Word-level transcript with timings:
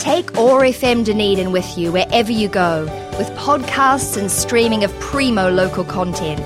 Take 0.00 0.38
OAR 0.38 0.62
FM 0.62 1.04
Dunedin 1.04 1.52
with 1.52 1.76
you 1.76 1.92
wherever 1.92 2.32
you 2.32 2.48
go, 2.48 2.84
with 3.18 3.28
podcasts 3.32 4.16
and 4.16 4.30
streaming 4.30 4.82
of 4.82 4.98
primo 4.98 5.50
local 5.50 5.84
content. 5.84 6.40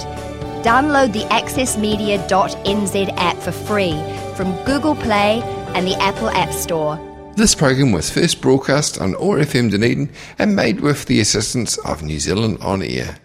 Download 0.64 1.12
the 1.12 1.22
accessmedia.nz 1.26 3.14
app 3.16 3.36
for 3.36 3.52
free 3.52 3.92
from 4.34 4.56
Google 4.64 4.96
Play 4.96 5.40
and 5.76 5.86
the 5.86 5.94
Apple 6.02 6.30
App 6.30 6.52
Store. 6.52 6.98
This 7.36 7.54
program 7.54 7.92
was 7.92 8.10
first 8.10 8.40
broadcast 8.40 9.00
on 9.00 9.14
OAR 9.14 9.38
FM 9.38 9.70
Dunedin 9.70 10.10
and 10.36 10.56
made 10.56 10.80
with 10.80 11.04
the 11.04 11.20
assistance 11.20 11.78
of 11.86 12.02
New 12.02 12.18
Zealand 12.18 12.58
On 12.60 12.82
Air. 12.82 13.18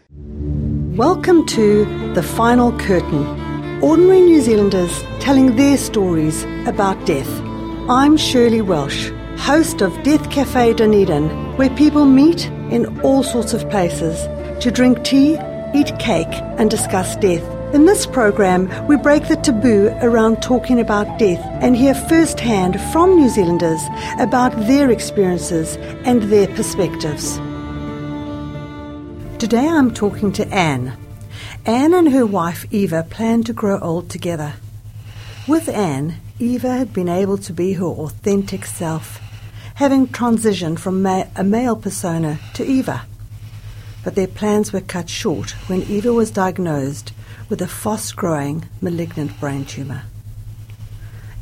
Welcome 0.96 1.48
to 1.48 2.14
The 2.14 2.22
Final 2.22 2.78
Curtain. 2.78 3.82
Ordinary 3.82 4.22
New 4.22 4.42
Zealanders 4.44 5.04
telling 5.20 5.56
their 5.56 5.76
stories 5.76 6.44
about 6.68 7.04
death. 7.08 7.42
I'm 7.90 8.16
Shirley 8.16 8.62
Welsh 8.62 9.12
host 9.40 9.82
of 9.82 10.04
Death 10.04 10.30
Cafe 10.30 10.74
Dunedin, 10.74 11.30
where 11.58 11.70
people 11.72 12.06
meet 12.06 12.48
in 12.72 13.00
all 13.02 13.24
sorts 13.24 13.54
of 13.54 13.68
places 13.70 14.20
to 14.62 14.70
drink 14.70 15.04
tea, 15.04 15.40
eat 15.74 15.98
cake, 15.98 16.28
and 16.58 16.70
discuss 16.70 17.16
death. 17.16 17.44
In 17.74 17.86
this 17.86 18.06
program, 18.06 18.68
we 18.88 18.98
break 18.98 19.28
the 19.28 19.38
taboo 19.38 19.88
around 20.02 20.44
talking 20.44 20.80
about 20.80 21.18
death 21.18 21.40
and 21.62 21.76
hear 21.76 21.96
firsthand 21.96 22.80
from 22.92 23.16
New 23.16 23.30
Zealanders 23.30 23.82
about 24.20 24.52
their 24.68 24.92
experiences 24.92 25.78
and 26.04 26.24
their 26.24 26.48
perspectives. 26.48 27.38
Today 29.40 29.68
I'm 29.68 29.94
talking 29.94 30.32
to 30.34 30.48
Anne. 30.54 30.98
Anne 31.66 31.94
and 31.94 32.12
her 32.12 32.26
wife 32.26 32.66
Eva 32.72 33.04
plan 33.10 33.44
to 33.44 33.54
grow 33.54 33.80
old 33.80 34.10
together. 34.10 34.56
With 35.48 35.70
Anne, 35.70 36.18
Eva 36.40 36.72
had 36.72 36.94
been 36.94 37.10
able 37.10 37.38
to 37.38 37.54
be 37.54 37.74
her 37.74 37.86
authentic 37.86 38.66
self 38.66 39.22
having 39.80 40.06
transitioned 40.06 40.78
from 40.78 41.02
ma- 41.02 41.24
a 41.38 41.44
male 41.44 41.74
persona 41.74 42.38
to 42.54 42.66
Eva. 42.66 43.06
But 44.04 44.16
their 44.16 44.28
plans 44.28 44.74
were 44.74 44.82
cut 44.82 45.10
short 45.10 45.52
when 45.70 45.84
Eva 45.84 46.12
was 46.12 46.32
diagnosed 46.32 47.14
with 47.48 47.62
a 47.62 47.68
fast 47.68 48.18
growing 48.18 48.68
malignant 48.82 49.40
brain 49.40 49.64
tumour. 49.64 50.04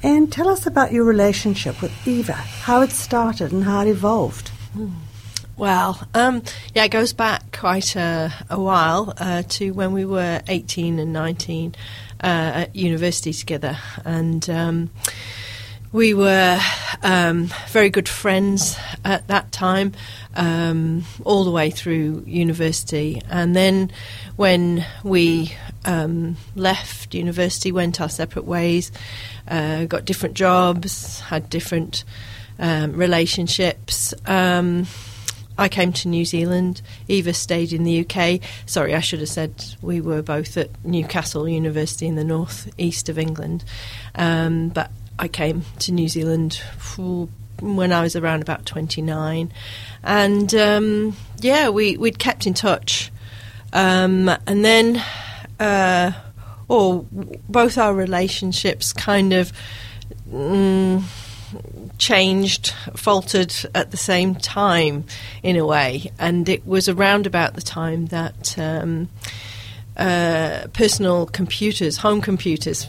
And 0.03 0.31
tell 0.31 0.49
us 0.49 0.67
about 0.67 0.91
your 0.91 1.03
relationship 1.03 1.81
with 1.81 1.91
Eva, 2.07 2.33
how 2.33 2.81
it 2.81 2.91
started 2.91 3.51
and 3.51 3.63
how 3.63 3.81
it 3.81 3.87
evolved. 3.87 4.51
Well, 5.57 6.07
um, 6.13 6.43
yeah, 6.75 6.83
it 6.83 6.91
goes 6.91 7.13
back 7.13 7.57
quite 7.57 7.95
a, 7.95 8.31
a 8.51 8.61
while 8.61 9.15
uh, 9.17 9.41
to 9.49 9.71
when 9.71 9.93
we 9.93 10.05
were 10.05 10.43
18 10.47 10.99
and 10.99 11.11
19 11.11 11.73
uh, 12.21 12.27
at 12.27 12.75
university 12.75 13.33
together. 13.33 13.79
And 14.05 14.47
um, 14.47 14.91
we 15.91 16.13
were 16.13 16.59
um, 17.03 17.49
very 17.69 17.89
good 17.89 18.09
friends 18.09 18.77
at 19.05 19.27
that 19.27 19.51
time, 19.51 19.93
um, 20.35 21.05
all 21.23 21.43
the 21.43 21.51
way 21.51 21.69
through 21.69 22.23
university. 22.25 23.21
And 23.29 23.55
then 23.55 23.91
when 24.35 24.85
we 25.03 25.55
um, 25.85 26.37
left 26.55 27.13
university, 27.13 27.71
went 27.71 28.01
our 28.01 28.09
separate 28.09 28.45
ways, 28.45 28.91
uh, 29.47 29.85
got 29.85 30.05
different 30.05 30.35
jobs, 30.35 31.21
had 31.21 31.49
different 31.49 32.03
um, 32.59 32.93
relationships. 32.93 34.13
Um, 34.25 34.87
I 35.57 35.69
came 35.69 35.91
to 35.93 36.07
New 36.07 36.25
Zealand. 36.25 36.81
Eva 37.07 37.33
stayed 37.33 37.73
in 37.73 37.83
the 37.83 38.05
UK. 38.05 38.41
Sorry, 38.67 38.93
I 38.93 38.99
should 38.99 39.19
have 39.19 39.29
said 39.29 39.65
we 39.81 40.01
were 40.01 40.21
both 40.21 40.55
at 40.57 40.69
Newcastle 40.85 41.47
University 41.47 42.05
in 42.05 42.15
the 42.15 42.23
north 42.23 42.69
east 42.77 43.09
of 43.09 43.17
England. 43.17 43.63
Um, 44.13 44.69
but 44.69 44.91
I 45.19 45.27
came 45.27 45.63
to 45.79 45.91
New 45.91 46.07
Zealand 46.07 46.61
when 47.61 47.91
I 47.91 48.01
was 48.01 48.15
around 48.15 48.41
about 48.41 48.65
29. 48.65 49.51
And 50.03 50.55
um, 50.55 51.15
yeah, 51.39 51.69
we, 51.69 51.97
we'd 51.97 52.19
kept 52.19 52.45
in 52.45 52.53
touch. 52.53 53.11
Um, 53.73 54.29
and 54.45 54.63
then, 54.63 55.03
uh, 55.59 56.11
or 56.67 57.05
both 57.49 57.77
our 57.77 57.93
relationships 57.93 58.93
kind 58.93 59.33
of 59.33 59.51
mm, 60.29 61.03
changed, 61.97 62.73
faltered 62.95 63.53
at 63.73 63.91
the 63.91 63.97
same 63.97 64.35
time 64.35 65.05
in 65.41 65.57
a 65.57 65.65
way. 65.65 66.11
And 66.19 66.47
it 66.47 66.65
was 66.65 66.87
around 66.87 67.25
about 67.25 67.55
the 67.55 67.61
time 67.61 68.07
that. 68.07 68.57
Um, 68.57 69.09
uh, 69.97 70.67
personal 70.73 71.25
computers, 71.25 71.97
home 71.97 72.21
computers. 72.21 72.87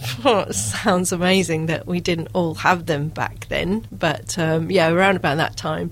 sounds 0.50 1.10
amazing 1.10 1.66
that 1.66 1.86
we 1.86 2.00
didn't 2.00 2.28
all 2.34 2.54
have 2.54 2.86
them 2.86 3.08
back 3.08 3.48
then, 3.48 3.86
but 3.90 4.38
um, 4.38 4.70
yeah, 4.70 4.90
around 4.90 5.16
about 5.16 5.38
that 5.38 5.56
time. 5.56 5.90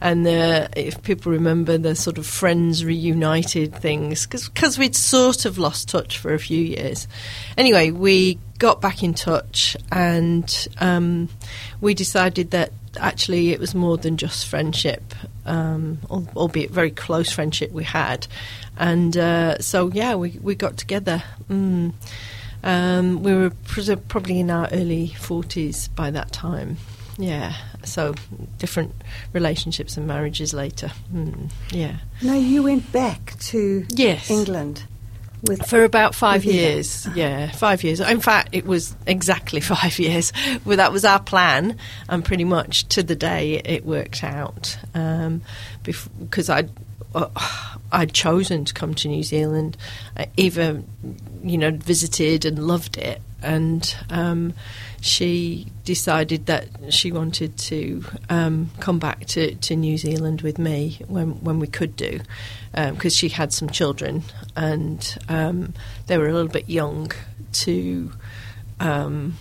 And 0.00 0.26
if 0.26 1.02
people 1.02 1.32
remember 1.32 1.78
the 1.78 1.94
sort 1.94 2.18
of 2.18 2.26
friends 2.26 2.84
reunited 2.84 3.74
things, 3.74 4.26
because 4.26 4.78
we'd 4.78 4.96
sort 4.96 5.44
of 5.44 5.56
lost 5.56 5.88
touch 5.88 6.18
for 6.18 6.34
a 6.34 6.38
few 6.38 6.60
years. 6.60 7.08
Anyway, 7.56 7.92
we 7.92 8.38
got 8.58 8.80
back 8.80 9.02
in 9.02 9.14
touch 9.14 9.76
and 9.92 10.68
um, 10.78 11.28
we 11.80 11.94
decided 11.94 12.50
that 12.50 12.72
actually 12.98 13.50
it 13.50 13.60
was 13.60 13.74
more 13.74 13.96
than 13.96 14.16
just 14.16 14.46
friendship, 14.46 15.14
um, 15.44 15.98
albeit 16.10 16.70
very 16.70 16.90
close 16.90 17.30
friendship 17.30 17.72
we 17.72 17.84
had. 17.84 18.26
And 18.76 19.16
uh, 19.16 19.58
so, 19.58 19.90
yeah, 19.92 20.14
we, 20.14 20.38
we 20.42 20.54
got 20.54 20.76
together. 20.76 21.22
Mm. 21.48 21.92
Um, 22.62 23.22
we 23.22 23.34
were 23.34 23.50
probably 24.08 24.40
in 24.40 24.50
our 24.50 24.68
early 24.72 25.08
40s 25.08 25.94
by 25.94 26.10
that 26.10 26.32
time. 26.32 26.76
Yeah, 27.18 27.54
so 27.84 28.14
different 28.58 28.94
relationships 29.32 29.96
and 29.96 30.06
marriages 30.06 30.52
later. 30.52 30.90
Mm. 31.12 31.50
Yeah. 31.70 31.96
Now, 32.22 32.34
you 32.34 32.62
went 32.62 32.92
back 32.92 33.38
to 33.40 33.86
yes. 33.88 34.30
England. 34.30 34.84
With 35.48 35.66
for 35.66 35.84
about 35.84 36.14
five 36.14 36.44
years, 36.44 37.06
yeah, 37.14 37.50
five 37.52 37.84
years. 37.84 38.00
In 38.00 38.20
fact, 38.20 38.50
it 38.52 38.66
was 38.66 38.96
exactly 39.06 39.60
five 39.74 39.98
years. 39.98 40.32
Well, 40.64 40.76
that 40.76 40.92
was 40.92 41.04
our 41.04 41.20
plan, 41.20 41.78
and 42.08 42.24
pretty 42.24 42.44
much 42.44 42.88
to 42.88 43.02
the 43.02 43.16
day 43.16 43.60
it 43.64 43.84
worked 43.84 44.24
out. 44.24 44.78
Because 45.82 46.50
um, 46.50 46.56
I, 46.56 46.68
uh, 47.14 47.28
I'd 47.92 48.12
chosen 48.12 48.64
to 48.64 48.74
come 48.74 48.94
to 48.94 49.08
New 49.08 49.22
Zealand, 49.22 49.76
I 50.16 50.28
even 50.36 50.86
you 51.42 51.58
know 51.58 51.70
visited 51.70 52.44
and 52.44 52.66
loved 52.66 52.96
it, 52.96 53.22
and 53.42 53.96
um, 54.10 54.54
she 55.00 55.66
decided 55.84 56.46
that 56.46 56.68
she 56.90 57.12
wanted 57.12 57.56
to 57.58 58.04
um, 58.28 58.70
come 58.80 58.98
back 58.98 59.26
to, 59.26 59.54
to 59.56 59.76
New 59.76 59.98
Zealand 59.98 60.42
with 60.42 60.58
me 60.58 60.98
when 61.06 61.42
when 61.42 61.58
we 61.58 61.66
could 61.66 61.96
do, 61.96 62.20
because 62.72 63.14
um, 63.14 63.16
she 63.16 63.28
had 63.28 63.52
some 63.52 63.68
children 63.70 64.22
and 64.56 65.18
um, 65.28 65.74
they 66.06 66.18
were 66.18 66.28
a 66.28 66.32
little 66.32 66.48
bit 66.48 66.68
young 66.68 67.12
to 67.52 68.12
um, 68.80 69.36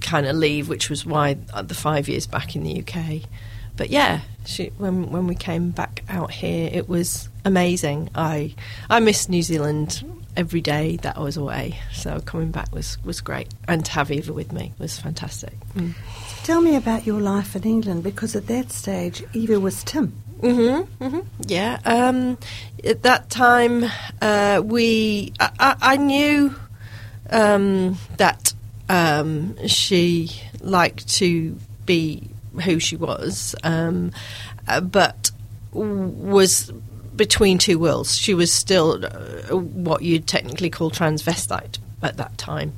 kind 0.00 0.26
of 0.26 0.36
leave, 0.36 0.68
which 0.68 0.90
was 0.90 1.04
why 1.06 1.34
the 1.34 1.74
five 1.74 2.08
years 2.08 2.26
back 2.26 2.56
in 2.56 2.62
the 2.62 2.80
UK. 2.80 3.28
But 3.76 3.90
yeah, 3.90 4.20
she, 4.46 4.68
when 4.78 5.10
when 5.10 5.26
we 5.26 5.34
came 5.34 5.70
back 5.70 6.02
out 6.08 6.30
here, 6.30 6.70
it 6.72 6.88
was 6.88 7.28
amazing. 7.44 8.10
I 8.14 8.54
I 8.88 9.00
miss 9.00 9.28
New 9.28 9.42
Zealand 9.42 10.02
every 10.36 10.60
day 10.60 10.96
that 10.98 11.16
I 11.16 11.20
was 11.20 11.36
away. 11.36 11.78
So 11.92 12.20
coming 12.20 12.50
back 12.50 12.74
was, 12.74 12.98
was 13.04 13.20
great. 13.20 13.48
And 13.66 13.84
to 13.84 13.92
have 13.92 14.10
Eva 14.10 14.32
with 14.32 14.52
me 14.52 14.72
was 14.78 14.98
fantastic. 14.98 15.54
Mm. 15.74 15.94
Tell 16.44 16.60
me 16.60 16.76
about 16.76 17.06
your 17.06 17.20
life 17.20 17.56
in 17.56 17.64
England 17.64 18.02
because 18.02 18.36
at 18.36 18.46
that 18.46 18.70
stage, 18.70 19.24
Eva 19.32 19.58
was 19.58 19.82
Tim. 19.84 20.22
Mm-hmm, 20.40 21.04
mm-hmm. 21.04 21.20
Yeah. 21.46 21.78
Um, 21.84 22.38
at 22.84 23.02
that 23.02 23.30
time, 23.30 23.84
uh, 24.20 24.60
we 24.62 25.32
I, 25.40 25.76
I 25.80 25.96
knew 25.96 26.54
um, 27.30 27.96
that 28.18 28.52
um, 28.88 29.56
she 29.66 30.30
liked 30.60 31.08
to 31.16 31.58
be 31.86 32.28
who 32.64 32.78
she 32.78 32.96
was, 32.96 33.54
um, 33.64 34.12
uh, 34.68 34.80
but 34.80 35.30
was 35.72 36.72
between 37.16 37.58
two 37.58 37.78
worlds. 37.78 38.16
She 38.16 38.34
was 38.34 38.52
still 38.52 39.04
uh, 39.04 39.56
what 39.56 40.02
you'd 40.02 40.26
technically 40.26 40.70
call 40.70 40.90
transvestite 40.90 41.78
at 42.02 42.16
that 42.16 42.36
time, 42.38 42.74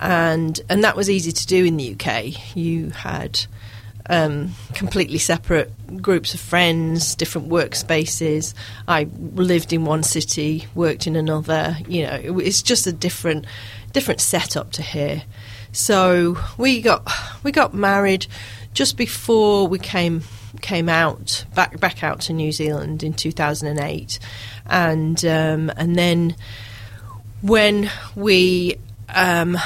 and 0.00 0.60
and 0.68 0.84
that 0.84 0.96
was 0.96 1.08
easy 1.08 1.32
to 1.32 1.46
do 1.46 1.64
in 1.64 1.76
the 1.76 1.94
UK. 1.94 2.56
You 2.56 2.90
had 2.90 3.40
um, 4.08 4.54
completely 4.74 5.18
separate 5.18 5.72
groups 6.00 6.34
of 6.34 6.40
friends, 6.40 7.14
different 7.14 7.48
workspaces. 7.48 8.54
I 8.86 9.08
lived 9.34 9.72
in 9.72 9.84
one 9.84 10.02
city, 10.02 10.66
worked 10.74 11.06
in 11.06 11.16
another. 11.16 11.76
You 11.86 12.06
know, 12.06 12.38
it's 12.38 12.62
just 12.62 12.86
a 12.86 12.92
different 12.92 13.46
different 13.92 14.20
setup 14.20 14.72
to 14.72 14.82
here. 14.82 15.22
So 15.72 16.38
we 16.56 16.80
got 16.80 17.10
we 17.42 17.52
got 17.52 17.74
married 17.74 18.26
just 18.74 18.96
before 18.96 19.66
we 19.66 19.78
came 19.78 20.22
came 20.60 20.88
out 20.88 21.44
back 21.54 21.78
back 21.78 22.02
out 22.02 22.20
to 22.22 22.32
New 22.32 22.52
Zealand 22.52 23.02
in 23.02 23.12
2008, 23.12 24.18
and 24.66 25.24
um, 25.24 25.70
and 25.76 25.96
then 25.96 26.36
when 27.42 27.90
we 28.14 28.76
um, 29.08 29.56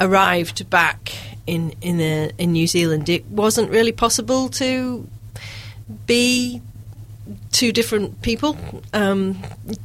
arrived 0.00 0.68
back 0.70 1.12
in 1.46 1.74
in 1.80 1.98
the, 1.98 2.32
in 2.38 2.52
New 2.52 2.66
Zealand, 2.66 3.08
it 3.08 3.26
wasn't 3.26 3.70
really 3.70 3.92
possible 3.92 4.48
to 4.50 5.08
be 6.06 6.62
two 7.52 7.72
different 7.72 8.22
people. 8.22 8.56
Um, 8.92 9.42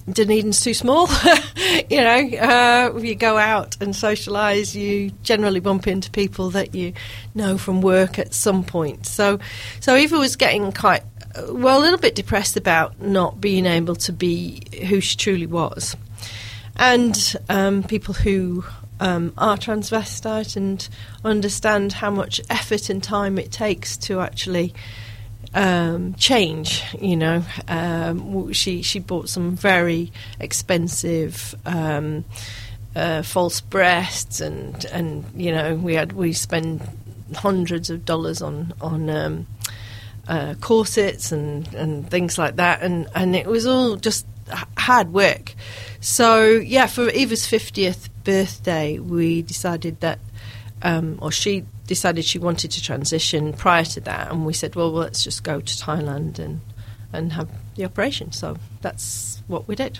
Dunedin's 0.10 0.62
too 0.62 0.74
small. 0.74 1.07
you 1.90 1.98
know, 1.98 2.30
uh, 2.40 2.98
you 2.98 3.16
go 3.16 3.38
out 3.38 3.78
and 3.81 3.94
socialise, 3.94 4.75
you 4.75 5.12
generally 5.24 5.60
bump 5.60 5.88
into 5.88 6.10
people 6.12 6.50
that 6.51 6.74
you 6.75 6.94
know 7.36 7.57
from 7.57 7.81
work 7.81 8.19
at 8.19 8.34
some 8.34 8.63
point. 8.63 9.06
So, 9.06 9.40
so 9.80 9.95
Eva 9.95 10.18
was 10.18 10.36
getting 10.36 10.72
quite 10.72 11.04
well, 11.50 11.80
a 11.80 11.81
little 11.81 12.00
bit 12.00 12.16
depressed 12.16 12.57
about 12.57 13.01
not 13.01 13.42
being 13.42 13.66
able 13.66 13.95
to 13.95 14.13
be 14.13 14.62
who 14.88 15.01
she 15.01 15.18
truly 15.18 15.48
was, 15.48 15.95
and 16.75 17.36
um, 17.50 17.84
people 17.84 18.13
who. 18.13 18.63
Um, 19.00 19.34
are 19.38 19.57
transvestite 19.57 20.56
and 20.56 20.88
understand 21.25 21.92
how 21.92 22.10
much 22.10 22.40
effort 22.50 22.90
and 22.90 23.04
time 23.04 23.38
it 23.38 23.51
takes 23.51 23.98
to 23.98 24.22
actually 24.22 24.74
um, 25.53 26.13
change. 26.15 26.83
You 27.00 27.15
know, 27.15 27.44
um, 27.67 28.51
she 28.53 28.81
she 28.81 29.00
bought 29.00 29.29
some 29.29 29.55
very 29.55 30.11
expensive. 30.39 31.55
Um, 31.65 32.25
uh, 32.95 33.23
false 33.23 33.59
breasts 33.59 34.39
and 34.39 34.85
and 34.85 35.25
you 35.35 35.51
know 35.51 35.73
we 35.73 35.95
had 35.95 36.13
we 36.13 36.31
spend 36.31 36.88
hundreds 37.35 37.89
of 37.89 38.05
dollars 38.05 38.41
on 38.41 38.73
on 38.81 39.09
um, 39.09 39.47
uh, 40.27 40.53
corsets 40.61 41.31
and, 41.31 41.73
and 41.73 42.09
things 42.09 42.38
like 42.38 42.56
that 42.57 42.81
and 42.81 43.07
and 43.15 43.35
it 43.35 43.47
was 43.47 43.65
all 43.65 43.95
just 43.95 44.25
hard 44.77 45.11
work 45.11 45.56
so 45.99 46.45
yeah 46.45 46.85
for 46.85 47.09
Eva's 47.09 47.47
50th 47.47 48.09
birthday 48.23 48.99
we 48.99 49.41
decided 49.41 49.99
that 50.01 50.19
um, 50.81 51.17
or 51.21 51.31
she 51.31 51.65
decided 51.88 52.25
she 52.25 52.39
wanted 52.39 52.71
to 52.71 52.81
transition 52.81 53.53
prior 53.53 53.83
to 53.83 54.01
that, 54.01 54.31
and 54.31 54.45
we 54.45 54.53
said, 54.53 54.75
well, 54.75 54.91
well 54.91 55.01
let's 55.01 55.24
just 55.24 55.44
go 55.44 55.59
to 55.59 55.74
Thailand 55.75 56.39
and 56.39 56.62
and 57.13 57.31
have 57.33 57.47
the 57.75 57.85
operation. 57.85 58.31
So 58.31 58.57
that's 58.81 59.41
what 59.47 59.68
we 59.68 59.75
did. 59.75 60.00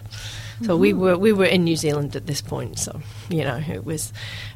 So 0.62 0.69
mm-hmm. 0.69 0.81
we 0.81 0.94
were 0.94 1.18
we 1.18 1.31
were 1.31 1.45
in 1.45 1.63
New 1.63 1.75
Zealand 1.75 2.15
at 2.15 2.25
this 2.25 2.41
point. 2.41 2.80
So 2.80 3.01
you 3.30 3.44
know 3.44 3.62
it 3.71 3.85
was 3.85 4.12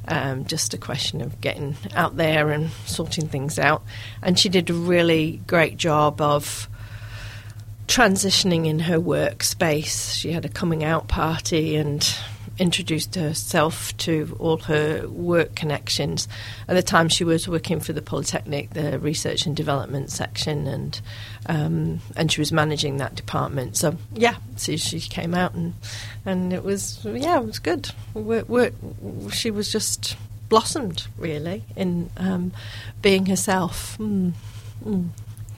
um, 0.07 0.45
just 0.45 0.73
a 0.73 0.77
question 0.77 1.21
of 1.21 1.39
getting 1.39 1.77
out 1.95 2.17
there 2.17 2.49
and 2.51 2.71
sorting 2.85 3.27
things 3.27 3.59
out. 3.59 3.83
And 4.21 4.37
she 4.37 4.49
did 4.49 4.69
a 4.69 4.73
really 4.73 5.41
great 5.47 5.77
job 5.77 6.19
of 6.19 6.67
transitioning 7.87 8.65
in 8.65 8.79
her 8.79 8.99
workspace. 8.99 10.15
She 10.15 10.31
had 10.31 10.45
a 10.45 10.49
coming 10.49 10.83
out 10.83 11.07
party 11.07 11.75
and 11.75 12.07
introduced 12.59 13.15
herself 13.15 13.95
to 13.97 14.35
all 14.39 14.57
her 14.57 15.07
work 15.07 15.55
connections. 15.55 16.27
At 16.67 16.75
the 16.75 16.83
time, 16.83 17.09
she 17.09 17.23
was 17.23 17.47
working 17.47 17.79
for 17.79 17.93
the 17.93 18.01
Polytechnic, 18.01 18.71
the 18.71 18.99
research 18.99 19.45
and 19.45 19.55
development 19.55 20.09
section, 20.09 20.67
and 20.67 20.99
um, 21.47 21.99
and 22.15 22.31
she 22.31 22.41
was 22.41 22.51
managing 22.51 22.97
that 22.97 23.15
department. 23.15 23.77
So 23.77 23.95
yeah, 24.13 24.35
so 24.55 24.75
she 24.75 24.99
came 24.99 25.33
out 25.33 25.53
and 25.53 25.73
and 26.25 26.53
it 26.53 26.63
was 26.63 26.99
yeah, 27.05 27.39
it 27.39 27.45
was 27.45 27.59
good. 27.59 27.91
We're, 28.13 28.43
we're, 28.45 28.71
she 29.31 29.51
was 29.51 29.71
just 29.71 30.17
blossomed 30.49 31.07
really 31.17 31.63
in 31.75 32.09
um, 32.17 32.53
being 33.01 33.25
herself. 33.25 33.97
Mm. 33.97 34.33
Mm. 34.85 35.09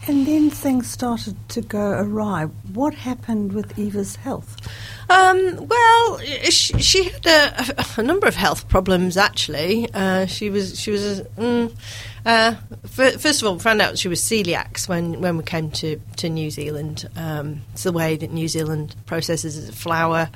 And 0.07 0.25
then 0.25 0.49
things 0.49 0.89
started 0.89 1.35
to 1.49 1.61
go 1.61 1.91
awry. 1.99 2.45
What 2.73 2.93
happened 2.93 3.53
with 3.53 3.77
Eva's 3.77 4.15
health? 4.15 4.55
Um, 5.09 5.67
well, 5.67 6.19
she, 6.49 6.79
she 6.79 7.09
had 7.09 7.25
a, 7.25 7.85
a, 7.97 8.03
number 8.03 8.27
of 8.27 8.35
health 8.35 8.69
problems. 8.69 9.17
Actually, 9.17 9.91
uh, 9.93 10.25
she 10.25 10.49
was 10.49 10.79
she 10.79 10.91
was. 10.91 11.21
Mm, 11.37 11.75
uh, 12.25 12.55
first 12.85 13.41
of 13.41 13.47
all, 13.47 13.59
found 13.59 13.81
out 13.81 13.97
she 13.97 14.07
was 14.07 14.21
celiac 14.21 14.87
when, 14.87 15.21
when 15.21 15.37
we 15.37 15.43
came 15.43 15.71
to, 15.71 15.99
to 16.17 16.29
New 16.29 16.51
Zealand. 16.51 17.09
Um, 17.15 17.61
it's 17.73 17.83
the 17.83 17.91
way 17.91 18.17
that 18.17 18.31
New 18.31 18.47
Zealand 18.47 18.95
processes 19.05 19.69
flour. 19.71 20.29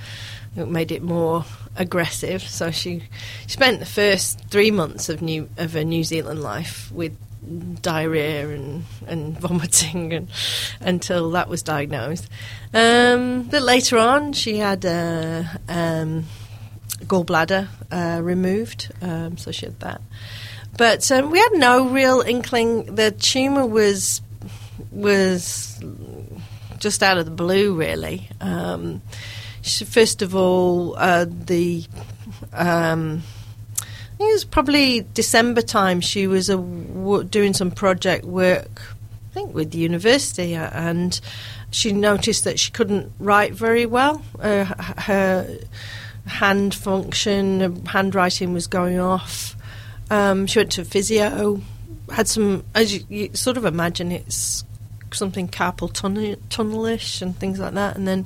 It 0.56 0.68
made 0.68 0.92
it 0.92 1.04
more 1.04 1.45
aggressive. 1.75 2.42
So 2.42 2.71
she, 2.71 3.04
she 3.48 3.50
spent 3.50 3.80
the 3.80 3.86
first 3.86 4.39
three 4.50 4.71
months 4.71 5.09
of 5.09 5.21
new 5.21 5.50
of 5.57 5.74
her 5.74 5.83
New 5.83 6.04
Zealand 6.04 6.42
life 6.42 6.92
with 6.92 7.16
diarrhea 7.81 8.50
and, 8.50 8.84
and 9.07 9.40
vomiting 9.40 10.13
and, 10.13 10.30
until 10.80 11.31
that 11.31 11.50
was 11.50 11.63
diagnosed. 11.63 12.30
Um, 12.74 13.44
but 13.44 13.62
later 13.62 13.98
on, 13.98 14.34
she 14.34 14.57
had 14.57 14.86
a 14.86 15.60
um, 15.68 16.25
gallbladder 17.01 17.68
uh, 17.92 18.22
removed, 18.22 18.92
um, 19.01 19.38
so 19.38 19.51
she 19.51 19.66
had 19.68 19.80
that. 19.81 20.01
But 20.78 21.10
um, 21.12 21.30
we 21.30 21.40
had 21.40 21.54
no 21.54 21.88
real 21.88 22.22
inkling. 22.22 22.95
The 22.95 23.12
tumour 23.12 23.66
was 23.66 24.22
was 24.92 25.80
just 26.80 27.04
out 27.04 27.18
of 27.18 27.25
the 27.25 27.31
blue, 27.31 27.75
really. 27.75 28.28
Um, 28.42 29.01
she, 29.62 29.86
first 29.86 30.22
of 30.22 30.36
all, 30.36 30.95
uh, 30.98 31.25
the 31.30 31.86
um, 32.51 33.22
it 34.29 34.33
was 34.33 34.45
probably 34.45 35.05
December 35.13 35.61
time. 35.61 36.01
She 36.01 36.27
was 36.27 36.49
a, 36.49 36.57
w- 36.57 37.23
doing 37.23 37.53
some 37.53 37.71
project 37.71 38.25
work, 38.25 38.81
I 39.31 39.33
think, 39.33 39.53
with 39.53 39.71
the 39.71 39.77
university, 39.77 40.55
uh, 40.55 40.69
and 40.73 41.19
she 41.71 41.91
noticed 41.91 42.43
that 42.43 42.59
she 42.59 42.71
couldn't 42.71 43.11
write 43.19 43.53
very 43.53 43.85
well. 43.85 44.21
Uh, 44.39 44.65
her 45.01 45.59
hand 46.25 46.73
function, 46.73 47.85
handwriting 47.85 48.53
was 48.53 48.67
going 48.67 48.99
off. 48.99 49.55
Um, 50.09 50.47
she 50.47 50.59
went 50.59 50.71
to 50.73 50.85
physio, 50.85 51.61
had 52.11 52.27
some, 52.27 52.63
as 52.75 52.93
you, 52.93 53.05
you, 53.09 53.29
sort 53.33 53.57
of 53.57 53.65
imagine, 53.65 54.11
it's 54.11 54.63
something 55.11 55.47
carpal 55.47 55.91
tunnel, 55.91 56.35
tunnelish 56.49 57.21
and 57.21 57.37
things 57.37 57.59
like 57.59 57.73
that, 57.73 57.95
and 57.95 58.07
then 58.07 58.25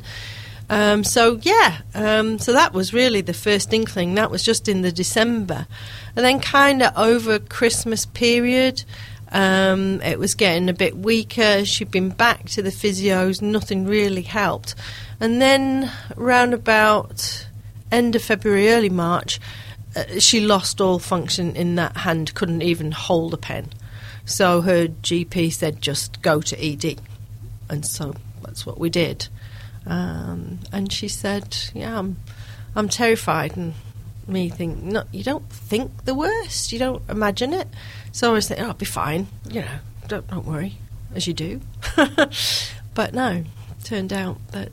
um, 0.69 1.03
so 1.03 1.39
yeah, 1.41 1.79
um, 1.93 2.39
so 2.39 2.53
that 2.53 2.73
was 2.73 2.93
really 2.93 3.21
the 3.21 3.33
first 3.33 3.73
inkling. 3.73 4.15
That 4.15 4.31
was 4.31 4.43
just 4.43 4.67
in 4.67 4.81
the 4.81 4.91
December, 4.91 5.67
and 6.15 6.25
then 6.25 6.39
kind 6.39 6.81
of 6.81 6.97
over 6.97 7.39
Christmas 7.39 8.05
period, 8.05 8.83
um, 9.31 10.01
it 10.01 10.19
was 10.19 10.35
getting 10.35 10.67
a 10.69 10.73
bit 10.73 10.97
weaker. 10.97 11.63
She'd 11.63 11.91
been 11.91 12.09
back 12.09 12.49
to 12.49 12.61
the 12.61 12.69
physios, 12.69 13.41
nothing 13.41 13.85
really 13.85 14.23
helped, 14.23 14.75
and 15.19 15.41
then 15.41 15.91
round 16.15 16.53
about 16.53 17.47
end 17.91 18.15
of 18.15 18.21
February, 18.21 18.69
early 18.69 18.89
March, 18.89 19.39
uh, 19.95 20.19
she 20.19 20.41
lost 20.41 20.81
all 20.81 20.99
function 20.99 21.55
in 21.55 21.75
that 21.75 21.97
hand, 21.97 22.33
couldn't 22.33 22.61
even 22.61 22.91
hold 22.91 23.33
a 23.33 23.37
pen. 23.37 23.69
So 24.25 24.61
her 24.61 24.87
GP 24.87 25.53
said, 25.53 25.81
just 25.81 26.21
go 26.21 26.41
to 26.41 26.61
ED, 26.61 26.99
and 27.69 27.85
so 27.85 28.13
that's 28.43 28.65
what 28.65 28.79
we 28.79 28.89
did. 28.89 29.29
Um, 29.89 30.59
and 30.71 30.91
she 30.91 31.07
said, 31.07 31.55
"Yeah, 31.73 31.97
I'm, 31.97 32.17
I'm 32.75 32.89
terrified." 32.89 33.55
And 33.55 33.73
me 34.27 34.49
think, 34.49 34.81
"No, 34.81 35.03
you 35.11 35.23
don't 35.23 35.49
think 35.49 36.05
the 36.05 36.13
worst. 36.13 36.71
You 36.71 36.79
don't 36.79 37.03
imagine 37.09 37.53
it." 37.53 37.67
So 38.11 38.29
I 38.29 38.33
was 38.33 38.47
thinking, 38.47 38.65
"Oh, 38.65 38.69
I'll 38.69 38.73
be 38.75 38.85
fine. 38.85 39.27
You 39.49 39.61
know, 39.61 39.79
don't 40.07 40.27
don't 40.27 40.45
worry, 40.45 40.77
as 41.15 41.27
you 41.27 41.33
do." 41.33 41.61
but 42.93 43.13
no, 43.13 43.43
turned 43.83 44.11
out 44.11 44.37
that 44.51 44.69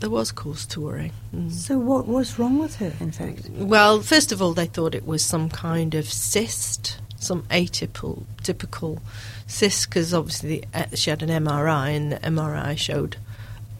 there 0.00 0.10
was 0.10 0.32
cause 0.32 0.66
to 0.66 0.80
worry. 0.80 1.12
Mm. 1.34 1.50
So 1.52 1.78
what 1.78 2.06
was 2.06 2.38
wrong 2.38 2.58
with 2.58 2.76
her, 2.76 2.92
in 3.00 3.12
fact? 3.12 3.48
Well, 3.50 4.00
first 4.00 4.32
of 4.32 4.42
all, 4.42 4.54
they 4.54 4.66
thought 4.66 4.94
it 4.94 5.06
was 5.06 5.22
some 5.22 5.48
kind 5.48 5.94
of 5.94 6.10
cyst, 6.10 6.98
some 7.18 7.42
atypical 7.44 8.24
typical 8.42 9.00
cyst, 9.46 9.88
because 9.88 10.12
obviously 10.12 10.60
the, 10.60 10.64
uh, 10.74 10.86
she 10.94 11.10
had 11.10 11.22
an 11.22 11.28
MRI, 11.28 11.94
and 11.96 12.12
the 12.12 12.16
MRI 12.16 12.76
showed 12.76 13.16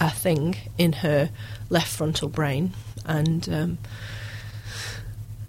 a 0.00 0.10
thing 0.10 0.56
in 0.78 0.92
her 0.92 1.30
left 1.68 1.88
frontal 1.88 2.28
brain, 2.28 2.72
and 3.04 3.48
um, 3.48 3.78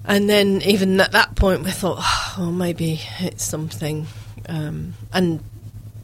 and 0.06 0.30
then 0.30 0.62
even 0.64 1.00
at 1.00 1.14
that 1.14 1.36
point 1.36 1.64
we 1.64 1.72
thought, 1.72 2.00
oh, 2.38 2.52
maybe 2.52 3.02
it's 3.20 3.44
something, 3.44 4.08
um, 4.50 4.94
and 5.14 5.44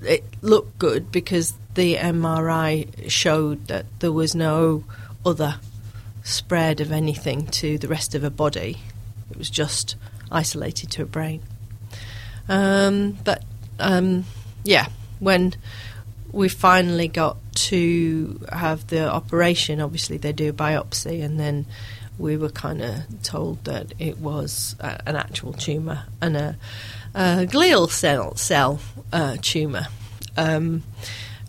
it 0.01 0.23
looked 0.41 0.79
good 0.79 1.11
because 1.11 1.53
the 1.75 1.95
MRI 1.95 3.09
showed 3.09 3.67
that 3.67 3.85
there 3.99 4.11
was 4.11 4.33
no 4.33 4.83
other 5.25 5.59
spread 6.23 6.81
of 6.81 6.91
anything 6.91 7.45
to 7.47 7.77
the 7.77 7.87
rest 7.87 8.15
of 8.15 8.21
her 8.21 8.29
body. 8.29 8.77
It 9.29 9.37
was 9.37 9.49
just 9.49 9.95
isolated 10.31 10.91
to 10.91 10.99
her 10.99 11.05
brain. 11.05 11.41
Um, 12.49 13.17
but 13.23 13.43
um, 13.79 14.25
yeah, 14.63 14.87
when 15.19 15.53
we 16.31 16.49
finally 16.49 17.07
got 17.07 17.37
to 17.57 18.39
have 18.51 18.87
the 18.87 19.09
operation, 19.09 19.81
obviously 19.81 20.17
they 20.17 20.31
do 20.31 20.49
a 20.49 20.53
biopsy, 20.53 21.23
and 21.23 21.39
then 21.39 21.65
we 22.17 22.37
were 22.37 22.49
kind 22.49 22.81
of 22.81 23.03
told 23.23 23.63
that 23.65 23.93
it 23.99 24.19
was 24.19 24.75
a, 24.79 25.01
an 25.07 25.15
actual 25.15 25.53
tumour 25.53 26.03
and 26.21 26.35
a, 26.35 26.57
a, 27.13 27.45
glial 27.45 27.89
cell 27.89 28.35
cell 28.35 28.79
uh, 29.11 29.37
tumour. 29.41 29.87
Um, 30.35 30.83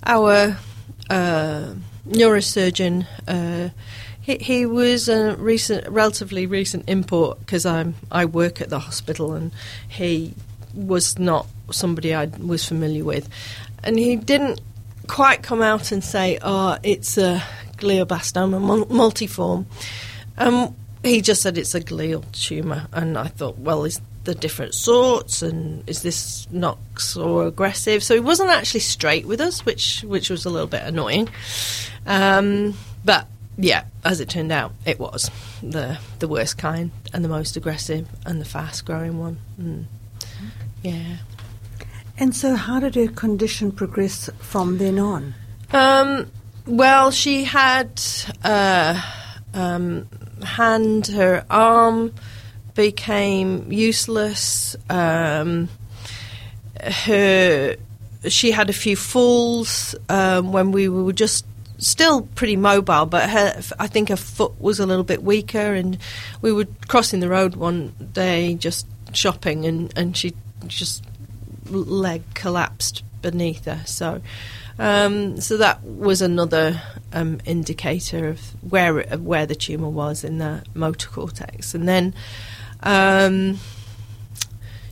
our 0.05 0.57
uh, 1.11 1.75
neurosurgeon. 2.09 3.07
Uh, 3.27 3.71
he, 4.21 4.37
he, 4.39 4.67
was 4.67 5.09
a 5.09 5.37
recent, 5.37 5.89
relatively 5.89 6.47
recent 6.47 6.89
import 6.89 7.39
because 7.41 7.65
I 7.65 7.93
I 8.11 8.25
work 8.25 8.61
at 8.61 8.69
the 8.69 8.79
hospital, 8.79 9.35
and 9.35 9.53
he 9.89 10.35
was 10.75 11.19
not 11.19 11.47
somebody 11.71 12.15
I 12.15 12.27
was 12.27 12.65
familiar 12.67 13.05
with, 13.05 13.29
and 13.83 13.99
he 13.99 14.17
didn't 14.17 14.61
quite 15.09 15.43
come 15.43 15.63
out 15.63 15.91
and 15.91 16.05
say, 16.05 16.39
"Oh, 16.43 16.79
it's 16.83 17.19
a 17.19 17.43
glioblastoma 17.77 18.87
multiforme." 18.89 19.67
Um, 20.37 20.77
he 21.03 21.21
just 21.21 21.43
said 21.43 21.59
it's 21.59 21.75
a 21.75 21.81
glial 21.81 22.31
tumour, 22.33 22.87
and 22.93 23.19
I 23.19 23.29
thought, 23.29 23.59
well, 23.59 23.85
is 23.85 24.01
the 24.25 24.35
different 24.35 24.75
sorts, 24.75 25.43
and 25.43 25.89
is 25.89 26.03
this 26.03 26.47
not 26.51 26.79
so 26.99 27.41
aggressive? 27.41 28.03
So 28.03 28.15
he 28.15 28.21
wasn't 28.21 28.51
actually 28.51 28.81
straight 28.81 29.27
with 29.27 29.41
us, 29.41 29.65
which 29.65 30.03
which 30.03 30.31
was 30.31 30.45
a 30.45 30.51
little 30.51 30.69
bit 30.69 30.83
annoying. 30.83 31.29
Um, 32.07 32.75
but 33.05 33.27
yeah, 33.57 33.85
as 34.05 34.21
it 34.21 34.29
turned 34.29 34.53
out, 34.53 34.73
it 34.85 35.01
was 35.01 35.31
the 35.63 35.99
the 36.19 36.29
worst 36.29 36.59
kind 36.59 36.91
and 37.13 37.25
the 37.25 37.29
most 37.29 37.57
aggressive 37.57 38.07
and 38.27 38.41
the 38.41 38.45
fast 38.45 38.85
growing 38.85 39.19
one. 39.19 39.39
Mm. 39.61 39.85
Yeah. 40.83 41.17
And 42.21 42.35
so, 42.35 42.57
how 42.57 42.81
did 42.81 42.97
her 42.97 43.07
condition 43.07 43.71
progress 43.71 44.29
from 44.41 44.79
then 44.79 44.99
on? 44.99 45.35
Um, 45.73 46.31
well, 46.67 47.13
she 47.13 47.45
had 47.45 48.03
uh, 48.43 49.01
um, 49.55 50.09
hand, 50.43 51.07
her 51.07 51.47
arm 51.49 52.13
became 52.75 53.71
useless. 53.71 54.75
Um, 54.91 55.69
her, 56.83 57.77
she 58.27 58.51
had 58.51 58.69
a 58.69 58.73
few 58.73 58.97
falls 58.97 59.95
um, 60.09 60.53
when 60.53 60.73
we 60.73 60.89
were 60.89 61.13
just 61.13 61.47
still 61.79 62.23
pretty 62.35 62.57
mobile, 62.57 63.07
but 63.07 63.31
her, 63.31 63.63
I 63.79 63.87
think 63.87 64.09
her 64.09 64.17
foot 64.17 64.61
was 64.61 64.81
a 64.81 64.87
little 64.87 65.05
bit 65.05 65.23
weaker, 65.23 65.75
and 65.75 65.99
we 66.43 66.53
were 66.53 66.67
crossing 66.89 67.21
the 67.21 67.29
road 67.29 67.55
one 67.55 67.95
day 68.13 68.55
just 68.55 68.87
shopping, 69.13 69.65
and, 69.65 69.97
and 69.97 70.17
she 70.17 70.35
just 70.67 71.05
leg 71.71 72.23
collapsed 72.35 73.03
beneath 73.23 73.65
her. 73.65 73.83
So, 73.87 74.23
um, 74.79 75.41
so 75.41 75.57
that 75.57 75.83
was 75.83 76.23
another 76.23 76.81
um, 77.13 77.41
indicator 77.45 78.29
of 78.29 78.41
where 78.71 79.01
of 79.01 79.25
where 79.25 79.47
the 79.47 79.55
tumor 79.55 79.89
was 79.89 80.25
in 80.25 80.39
the 80.39 80.63
motor 80.75 81.09
cortex, 81.09 81.75
and 81.75 81.89
then 81.89 82.15
um, 82.83 83.59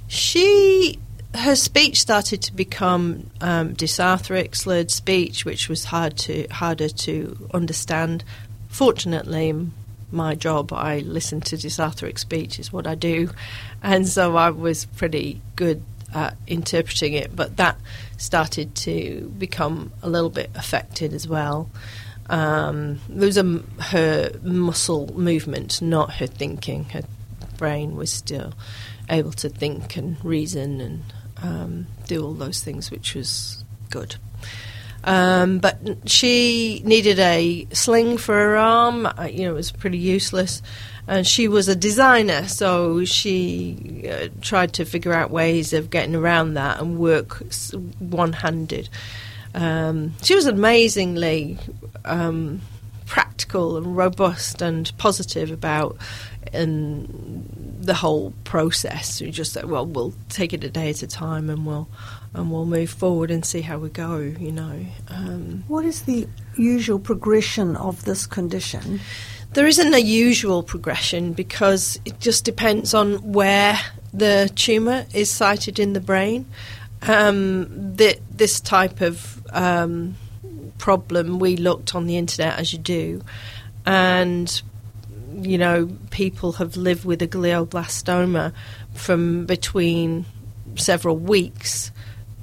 she 0.09 0.99
her 1.35 1.54
speech 1.54 2.00
started 2.00 2.40
to 2.42 2.54
become 2.54 3.30
um, 3.40 3.75
dysarthric, 3.75 4.54
slurred 4.54 4.90
speech, 4.90 5.45
which 5.45 5.68
was 5.68 5.85
hard 5.85 6.16
to 6.16 6.47
harder 6.50 6.88
to 6.88 7.49
understand. 7.52 8.25
Fortunately, 8.68 9.54
my 10.11 10.35
job, 10.35 10.73
I 10.73 10.99
listen 11.00 11.40
to 11.42 11.56
dysarthric 11.56 12.18
speech, 12.18 12.59
is 12.59 12.73
what 12.73 12.87
I 12.87 12.95
do, 12.95 13.30
and 13.83 14.09
so 14.09 14.37
I 14.37 14.50
was 14.50 14.87
pretty 14.87 15.40
good 15.54 15.83
at 16.16 16.37
interpreting 16.46 17.12
it. 17.12 17.37
But 17.37 17.58
that 17.58 17.78
started 18.16 18.75
to 18.76 19.32
become 19.38 19.92
a 20.02 20.08
little 20.08 20.30
bit 20.30 20.50
affected 20.54 21.12
as 21.12 21.28
well. 21.28 21.68
Um, 22.28 23.00
there 23.08 23.26
was 23.26 23.37
her 23.37 24.32
muscle 24.42 25.16
movement, 25.16 25.82
not 25.82 26.14
her 26.14 26.26
thinking. 26.26 26.87
Her 26.87 27.02
brain 27.58 27.96
was 27.96 28.11
still 28.11 28.54
able 29.08 29.32
to 29.32 29.49
think 29.49 29.96
and 29.96 30.16
reason 30.25 30.80
and 30.80 31.04
um, 31.42 31.87
do 32.06 32.25
all 32.25 32.35
those 32.35 32.61
things, 32.61 32.90
which 32.90 33.14
was 33.14 33.62
good. 33.90 34.16
Um, 35.06 35.58
but 35.60 35.78
she 36.06 36.82
needed 36.84 37.18
a 37.20 37.66
sling 37.72 38.18
for 38.18 38.34
her 38.34 38.56
arm. 38.56 39.08
You 39.30 39.44
know, 39.44 39.52
it 39.52 39.54
was 39.54 39.70
pretty 39.70 39.98
useless. 39.98 40.60
And 41.08 41.25
she 41.25 41.46
was 41.46 41.68
a 41.68 41.76
designer, 41.76 42.48
so 42.48 43.04
she 43.04 44.10
uh, 44.10 44.28
tried 44.40 44.72
to 44.75 44.84
figure 44.84 45.12
out 45.12 45.30
ways 45.30 45.72
of 45.72 45.88
getting 45.88 46.16
around 46.16 46.54
that 46.54 46.80
and 46.80 46.98
work 46.98 47.40
one 48.00 48.32
handed. 48.32 48.88
Um, 49.54 50.14
she 50.22 50.34
was 50.34 50.46
amazingly 50.46 51.58
um, 52.04 52.60
practical 53.06 53.76
and 53.76 53.96
robust 53.96 54.60
and 54.60 54.90
positive 54.98 55.52
about 55.52 55.96
and 56.52 57.78
the 57.80 57.94
whole 57.94 58.32
process. 58.42 59.20
We 59.20 59.30
just 59.30 59.52
said, 59.52 59.66
well, 59.66 59.86
we'll 59.86 60.14
take 60.28 60.52
it 60.52 60.64
a 60.64 60.70
day 60.70 60.90
at 60.90 61.02
a 61.02 61.06
time, 61.06 61.50
and 61.50 61.64
we'll 61.64 61.88
and 62.36 62.50
we'll 62.50 62.66
move 62.66 62.90
forward 62.90 63.30
and 63.30 63.44
see 63.44 63.62
how 63.62 63.78
we 63.78 63.88
go. 63.88 64.18
You 64.18 64.52
know. 64.52 64.86
Um, 65.08 65.64
what 65.68 65.84
is 65.84 66.02
the 66.02 66.28
usual 66.56 66.98
progression 66.98 67.76
of 67.76 68.04
this 68.04 68.26
condition? 68.26 69.00
There 69.54 69.66
isn't 69.66 69.94
a 69.94 70.00
usual 70.00 70.62
progression 70.62 71.32
because 71.32 71.98
it 72.04 72.20
just 72.20 72.44
depends 72.44 72.92
on 72.92 73.32
where 73.32 73.78
the 74.12 74.50
tumour 74.54 75.06
is 75.14 75.30
sited 75.30 75.78
in 75.78 75.94
the 75.94 76.00
brain. 76.00 76.46
Um, 77.02 77.96
the, 77.96 78.18
this 78.30 78.60
type 78.60 79.00
of 79.00 79.42
um, 79.52 80.16
problem, 80.78 81.38
we 81.38 81.56
looked 81.56 81.94
on 81.94 82.06
the 82.06 82.16
internet 82.16 82.58
as 82.58 82.72
you 82.72 82.78
do, 82.78 83.22
and 83.86 84.62
you 85.38 85.58
know, 85.58 85.90
people 86.10 86.52
have 86.52 86.76
lived 86.76 87.04
with 87.04 87.20
a 87.22 87.28
glioblastoma 87.28 88.52
from 88.94 89.46
between 89.46 90.24
several 90.76 91.16
weeks 91.16 91.90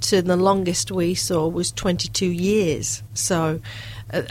to 0.03 0.21
the 0.21 0.35
longest 0.35 0.91
we 0.91 1.15
saw 1.15 1.47
was 1.47 1.71
22 1.71 2.25
years. 2.25 3.03
So 3.13 3.59
uh, 4.11 4.21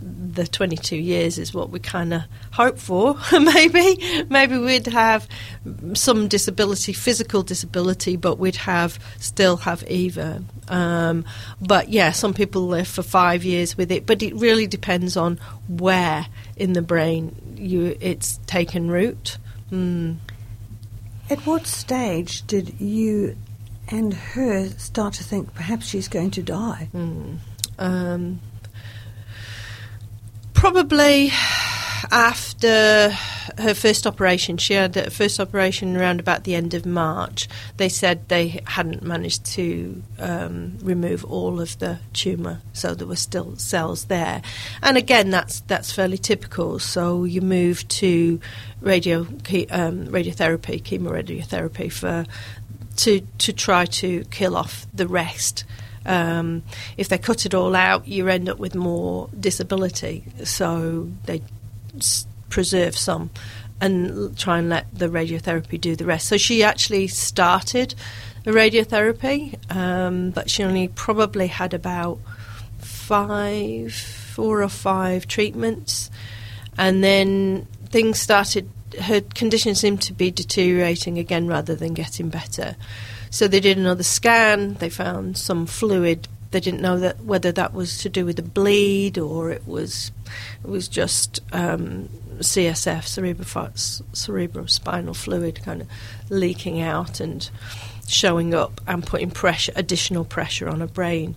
the 0.00 0.46
22 0.46 0.96
years 0.96 1.38
is 1.38 1.54
what 1.54 1.70
we 1.70 1.78
kind 1.78 2.12
of 2.12 2.22
hope 2.52 2.78
for. 2.78 3.16
maybe, 3.32 4.26
maybe 4.28 4.58
we'd 4.58 4.86
have 4.86 5.28
some 5.94 6.26
disability, 6.26 6.92
physical 6.92 7.42
disability, 7.42 8.16
but 8.16 8.38
we'd 8.38 8.56
have 8.56 8.98
still 9.18 9.58
have 9.58 9.84
EVA. 9.88 10.42
Um, 10.68 11.24
but 11.60 11.90
yeah, 11.90 12.12
some 12.12 12.34
people 12.34 12.66
live 12.66 12.88
for 12.88 13.02
five 13.02 13.44
years 13.44 13.76
with 13.76 13.92
it. 13.92 14.06
But 14.06 14.22
it 14.22 14.34
really 14.34 14.66
depends 14.66 15.16
on 15.16 15.38
where 15.68 16.26
in 16.56 16.72
the 16.72 16.82
brain 16.82 17.54
you 17.56 17.96
it's 18.00 18.38
taken 18.46 18.90
root. 18.90 19.38
Mm. 19.70 20.16
At 21.28 21.46
what 21.46 21.66
stage 21.66 22.44
did 22.48 22.80
you 22.80 23.36
and 23.90 24.14
her 24.14 24.68
start 24.70 25.14
to 25.14 25.24
think 25.24 25.54
perhaps 25.54 25.86
she's 25.86 26.08
going 26.08 26.30
to 26.32 26.42
die? 26.42 26.88
Mm. 26.94 27.38
Um, 27.78 28.40
probably 30.54 31.32
after 32.10 33.10
her 33.58 33.74
first 33.74 34.06
operation, 34.06 34.56
she 34.56 34.74
had 34.74 34.96
a 34.96 35.10
first 35.10 35.40
operation 35.40 35.96
around 35.96 36.20
about 36.20 36.44
the 36.44 36.54
end 36.54 36.74
of 36.74 36.86
March. 36.86 37.48
They 37.76 37.88
said 37.88 38.28
they 38.28 38.60
hadn't 38.66 39.02
managed 39.02 39.44
to 39.46 40.02
um, 40.18 40.78
remove 40.82 41.24
all 41.24 41.60
of 41.60 41.78
the 41.78 41.98
tumour, 42.12 42.60
so 42.72 42.94
there 42.94 43.06
were 43.06 43.16
still 43.16 43.56
cells 43.56 44.04
there. 44.06 44.42
And 44.82 44.96
again, 44.96 45.30
that's 45.30 45.60
that's 45.60 45.92
fairly 45.92 46.18
typical. 46.18 46.78
So 46.78 47.24
you 47.24 47.40
move 47.40 47.86
to 47.88 48.40
radio 48.80 49.20
um, 49.20 50.06
radiotherapy, 50.06 50.82
chemoradiotherapy 50.82 51.92
for 51.92 52.26
to 52.96 53.20
to 53.38 53.52
try 53.52 53.86
to 53.86 54.24
kill 54.30 54.56
off 54.56 54.86
the 54.92 55.06
rest. 55.06 55.64
Um, 56.06 56.62
if 56.96 57.08
they 57.08 57.18
cut 57.18 57.46
it 57.46 57.54
all 57.54 57.76
out, 57.76 58.08
you 58.08 58.28
end 58.28 58.48
up 58.48 58.58
with 58.58 58.74
more 58.74 59.28
disability. 59.38 60.24
So 60.44 61.10
they 61.24 61.42
preserve 62.48 62.96
some 62.96 63.30
and 63.80 64.36
try 64.36 64.58
and 64.58 64.68
let 64.68 64.86
the 64.92 65.08
radiotherapy 65.08 65.80
do 65.80 65.96
the 65.96 66.04
rest. 66.04 66.28
So 66.28 66.36
she 66.36 66.62
actually 66.62 67.06
started 67.08 67.94
the 68.44 68.50
radiotherapy, 68.50 69.58
um, 69.74 70.30
but 70.30 70.50
she 70.50 70.62
only 70.62 70.88
probably 70.88 71.46
had 71.46 71.74
about 71.74 72.18
five, 72.78 73.92
four 73.92 74.62
or 74.62 74.68
five 74.68 75.26
treatments, 75.26 76.10
and 76.78 77.02
then 77.04 77.66
things 77.86 78.18
started. 78.18 78.70
Her 78.98 79.20
condition 79.20 79.74
seemed 79.74 80.02
to 80.02 80.12
be 80.12 80.30
deteriorating 80.30 81.18
again 81.18 81.46
rather 81.46 81.74
than 81.74 81.94
getting 81.94 82.28
better. 82.28 82.76
So 83.30 83.46
they 83.46 83.60
did 83.60 83.78
another 83.78 84.02
scan. 84.02 84.74
They 84.74 84.90
found 84.90 85.38
some 85.38 85.66
fluid. 85.66 86.26
They 86.50 86.60
didn't 86.60 86.82
know 86.82 86.98
that 86.98 87.20
whether 87.24 87.52
that 87.52 87.72
was 87.72 87.98
to 87.98 88.08
do 88.08 88.24
with 88.24 88.38
a 88.38 88.42
bleed 88.42 89.18
or 89.18 89.50
it 89.50 89.66
was 89.66 90.10
it 90.64 90.68
was 90.68 90.88
just 90.88 91.40
um, 91.52 92.08
CSF, 92.38 93.04
cerebrospinal 94.12 95.16
fluid, 95.16 95.62
kind 95.62 95.82
of 95.82 95.88
leaking 96.28 96.80
out 96.80 97.20
and 97.20 97.48
showing 98.08 98.54
up 98.54 98.80
and 98.86 99.06
putting 99.06 99.30
pressure, 99.30 99.72
additional 99.76 100.24
pressure 100.24 100.68
on 100.68 100.80
her 100.80 100.86
brain. 100.86 101.36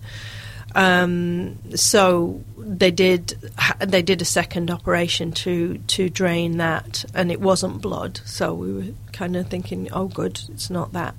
Um, 0.74 1.58
so 1.76 2.42
they 2.58 2.90
did 2.90 3.38
they 3.80 4.02
did 4.02 4.20
a 4.20 4.24
second 4.24 4.70
operation 4.70 5.30
to 5.32 5.78
to 5.78 6.10
drain 6.10 6.56
that, 6.58 7.04
and 7.14 7.30
it 7.30 7.40
wasn't 7.40 7.80
blood. 7.80 8.20
So 8.24 8.54
we 8.54 8.72
were 8.72 8.92
kind 9.12 9.36
of 9.36 9.48
thinking, 9.48 9.88
oh, 9.92 10.08
good, 10.08 10.40
it's 10.48 10.70
not 10.70 10.92
that. 10.92 11.14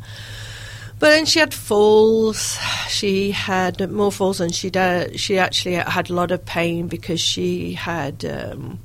But 1.00 1.09
then 1.09 1.25
she 1.25 1.39
had 1.39 1.53
falls. 1.53 2.57
She 2.88 3.31
had 3.31 3.89
more 3.91 4.12
falls, 4.12 4.39
and 4.41 4.53
she 4.53 4.71
uh, 4.71 5.09
she 5.15 5.38
actually 5.38 5.75
had 5.75 6.09
a 6.09 6.13
lot 6.13 6.31
of 6.31 6.45
pain 6.45 6.88
because 6.88 7.19
she 7.19 7.74
had 7.74 8.25
um, 8.25 8.79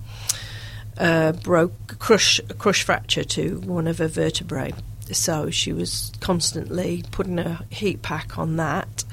a 0.96 1.32
broke 1.32 1.98
crush 1.98 2.40
crush 2.58 2.82
fracture 2.82 3.24
to 3.24 3.58
one 3.60 3.86
of 3.86 3.98
her 3.98 4.08
vertebrae. 4.08 4.72
So 5.12 5.50
she 5.50 5.72
was 5.72 6.12
constantly 6.20 7.04
putting 7.10 7.40
a 7.40 7.64
heat 7.70 8.02
pack 8.02 8.38
on 8.38 8.56
that. 8.56 9.04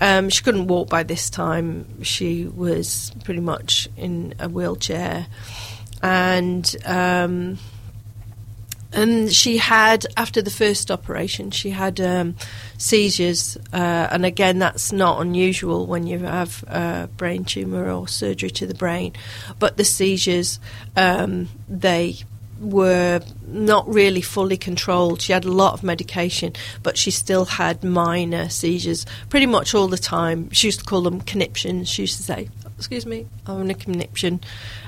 Um, 0.00 0.30
she 0.30 0.42
couldn't 0.42 0.66
walk 0.66 0.88
by 0.88 1.02
this 1.02 1.28
time. 1.28 2.02
She 2.02 2.46
was 2.46 3.12
pretty 3.24 3.40
much 3.40 3.88
in 3.96 4.34
a 4.38 4.48
wheelchair, 4.48 5.26
and 6.02 6.76
um, 6.86 7.58
and 8.92 9.32
she 9.32 9.58
had 9.58 10.06
after 10.16 10.42
the 10.42 10.50
first 10.50 10.90
operation, 10.90 11.50
she 11.50 11.70
had 11.70 12.00
um, 12.00 12.34
seizures, 12.76 13.56
uh, 13.72 14.08
and 14.10 14.24
again, 14.24 14.58
that's 14.58 14.90
not 14.90 15.20
unusual 15.20 15.86
when 15.86 16.06
you 16.06 16.20
have 16.20 16.64
a 16.66 17.08
brain 17.16 17.44
tumor 17.44 17.90
or 17.90 18.08
surgery 18.08 18.50
to 18.50 18.66
the 18.66 18.74
brain. 18.74 19.12
But 19.58 19.76
the 19.76 19.84
seizures, 19.84 20.58
um, 20.96 21.48
they 21.68 22.16
were 22.60 23.20
not 23.46 23.88
really 23.88 24.20
fully 24.20 24.56
controlled. 24.56 25.22
She 25.22 25.32
had 25.32 25.44
a 25.44 25.50
lot 25.50 25.72
of 25.72 25.82
medication, 25.82 26.52
but 26.82 26.98
she 26.98 27.10
still 27.10 27.46
had 27.46 27.82
minor 27.82 28.48
seizures 28.48 29.06
pretty 29.28 29.46
much 29.46 29.74
all 29.74 29.88
the 29.88 29.98
time. 29.98 30.50
She 30.50 30.68
used 30.68 30.80
to 30.80 30.84
call 30.84 31.00
them 31.00 31.20
conniptions. 31.22 31.88
She 31.88 32.02
used 32.02 32.18
to 32.18 32.22
say, 32.22 32.48
"Excuse 32.76 33.06
me, 33.06 33.26
I'm 33.46 33.58
having 33.58 33.70
a 33.70 33.74
conniption," 33.74 34.40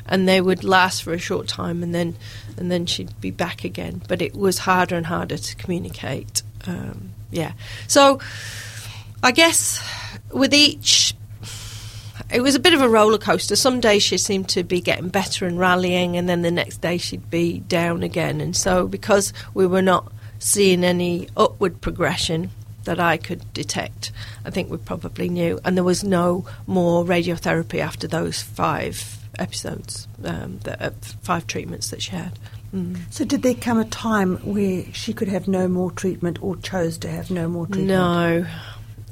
and 0.07 0.29
they 0.29 0.41
would 0.41 0.65
last 0.65 1.03
for 1.03 1.13
a 1.13 1.19
short 1.19 1.49
time, 1.49 1.83
and 1.83 1.95
then 1.95 2.15
and 2.57 2.71
then 2.71 2.87
she'd 2.87 3.19
be 3.21 3.31
back 3.31 3.65
again. 3.65 4.03
But 4.07 4.21
it 4.21 4.35
was 4.35 4.59
harder 4.59 4.97
and 4.97 5.07
harder 5.07 5.39
to 5.39 5.57
communicate. 5.57 6.43
Um, 6.67 7.11
yeah, 7.31 7.53
so 7.89 8.21
I 9.23 9.33
guess 9.33 9.83
with 10.31 10.53
each 10.53 11.15
it 12.33 12.41
was 12.41 12.55
a 12.55 12.61
bit 12.61 12.75
of 12.75 12.81
a 12.81 12.89
roller 12.89 13.19
coaster. 13.19 13.57
Some 13.57 13.81
days 13.81 14.03
she 14.03 14.19
seemed 14.19 14.49
to 14.51 14.63
be 14.63 14.81
getting 14.81 15.09
better 15.09 15.47
and 15.47 15.59
rallying, 15.59 16.17
and 16.17 16.29
then 16.29 16.43
the 16.43 16.51
next 16.51 16.81
day 16.81 16.99
she'd 16.99 17.31
be 17.31 17.61
down 17.61 18.03
again. 18.03 18.41
And 18.41 18.57
so, 18.57 18.89
because 18.89 19.33
we 19.55 19.67
were 19.67 19.83
not 19.83 20.11
seeing 20.39 20.83
any 20.83 21.29
upward 21.37 21.81
progression 21.81 22.51
that 22.85 22.99
I 22.99 23.17
could 23.17 23.53
detect, 23.53 24.13
I 24.45 24.51
think 24.51 24.71
we 24.71 24.79
probably 24.79 25.29
knew. 25.29 25.61
And 25.65 25.77
there 25.77 25.85
was 25.85 26.03
no 26.03 26.47
more 26.67 27.05
radiotherapy 27.05 27.79
after 27.79 28.09
those 28.09 28.43
five 28.43 29.19
episodes, 29.39 30.09
um, 30.25 30.59
the, 30.65 30.87
uh, 30.87 30.91
five 31.23 31.47
treatments 31.47 31.91
that 31.91 32.03
she 32.03 32.13
had. 32.13 32.39
Mm. 32.75 32.99
So, 33.11 33.25
did 33.25 33.43
there 33.43 33.55
come 33.55 33.79
a 33.79 33.85
time 33.85 34.39
where 34.39 34.85
she 34.93 35.13
could 35.13 35.29
have 35.29 35.47
no 35.47 35.69
more 35.69 35.91
treatment 35.91 36.43
or 36.43 36.57
chose 36.57 36.97
to 36.99 37.09
have 37.09 37.31
no 37.31 37.47
more 37.47 37.67
treatment? 37.67 37.89
No. 37.89 38.47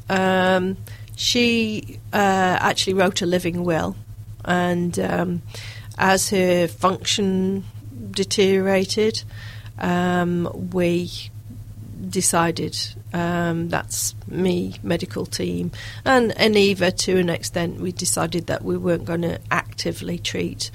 Um, 0.08 0.76
she 1.20 1.98
uh, 2.14 2.56
actually 2.60 2.94
wrote 2.94 3.20
a 3.20 3.26
living 3.26 3.62
will, 3.62 3.94
and 4.42 4.98
um, 4.98 5.42
as 5.98 6.30
her 6.30 6.66
function 6.66 7.64
deteriorated, 8.10 9.22
um, 9.78 10.70
we 10.72 11.10
decided 12.08 12.74
um, 13.12 13.68
that's 13.68 14.14
me, 14.28 14.76
medical 14.82 15.26
team, 15.26 15.72
and, 16.06 16.32
and 16.38 16.56
Eva 16.56 16.90
to 16.90 17.18
an 17.18 17.28
extent. 17.28 17.82
We 17.82 17.92
decided 17.92 18.46
that 18.46 18.64
we 18.64 18.78
weren't 18.78 19.04
going 19.04 19.22
to 19.22 19.38
actively 19.50 20.18
treat 20.18 20.70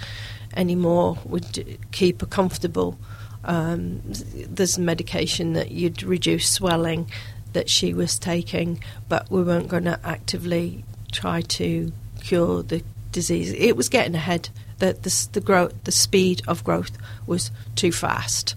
anymore. 0.55 1.17
We'd 1.25 1.79
keep 1.91 2.21
her 2.21 2.27
comfortable. 2.27 2.99
Um, 3.45 4.03
there's 4.05 4.77
medication 4.77 5.53
that 5.53 5.71
you'd 5.71 6.03
reduce 6.03 6.47
swelling 6.47 7.09
that 7.55 7.69
she 7.69 7.93
was 7.93 8.19
taking, 8.19 8.83
but 9.07 9.31
we 9.31 9.41
weren't 9.41 9.69
going 9.69 9.85
to 9.85 9.97
actively 10.03 10.83
try 11.11 11.39
to 11.41 11.91
cure 12.21 12.61
the 12.61 12.83
disease. 13.11 13.53
It 13.53 13.77
was 13.77 13.89
getting 13.89 14.13
ahead. 14.13 14.49
The 14.79 14.93
the 14.93 15.27
the 15.31 15.41
growth, 15.41 15.73
the 15.85 15.91
speed 15.91 16.41
of 16.47 16.63
growth 16.65 16.91
was 17.25 17.49
too 17.75 17.93
fast. 17.93 18.55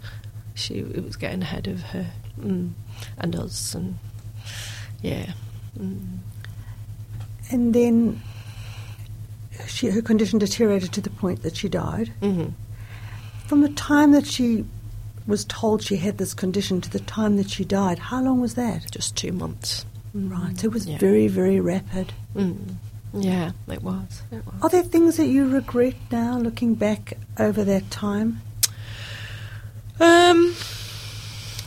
She 0.55 0.81
it 0.81 1.05
was 1.05 1.17
getting 1.17 1.43
ahead 1.43 1.69
of 1.69 1.81
her 1.81 2.11
mm, 2.40 2.73
and 3.17 3.37
us, 3.37 3.75
and 3.75 3.99
yeah. 5.00 5.33
Mm. 5.78 6.19
And 7.50 7.73
then 7.73 8.21
she, 9.69 9.90
her 9.90 10.02
condition 10.02 10.40
deteriorated 10.40 10.93
to 10.93 11.00
the 11.00 11.11
point 11.11 11.43
that 11.43 11.57
she 11.57 11.69
died. 11.69 12.13
Mm-hmm. 12.21 12.49
From 13.47 13.61
the 13.63 13.71
time 13.71 14.11
that 14.13 14.26
she 14.26 14.67
was 15.28 15.45
told 15.45 15.82
she 15.82 15.97
had 15.97 16.19
this 16.19 16.32
condition 16.34 16.80
to 16.80 16.91
the 16.91 17.00
time 17.00 17.36
that 17.36 17.50
she 17.50 17.64
died, 17.64 17.99
how 17.99 18.23
long 18.23 18.41
was 18.41 18.54
that? 18.54 18.91
Just 18.91 19.14
two 19.14 19.30
months. 19.30 19.84
Right, 20.14 20.58
so 20.58 20.67
it 20.67 20.73
was 20.73 20.86
yeah. 20.86 20.99
very, 20.99 21.28
very 21.28 21.60
rapid. 21.60 22.14
Mm. 22.34 22.76
Yeah, 23.12 23.52
it 23.69 23.82
was. 23.82 24.23
it 24.32 24.45
was. 24.45 24.54
Are 24.62 24.69
there 24.71 24.82
things 24.82 25.19
that 25.19 25.26
you 25.26 25.49
regret 25.49 25.95
now, 26.10 26.38
looking 26.38 26.75
back 26.75 27.12
over 27.38 27.62
that 27.62 27.91
time? 27.91 28.41
Um, 30.00 30.54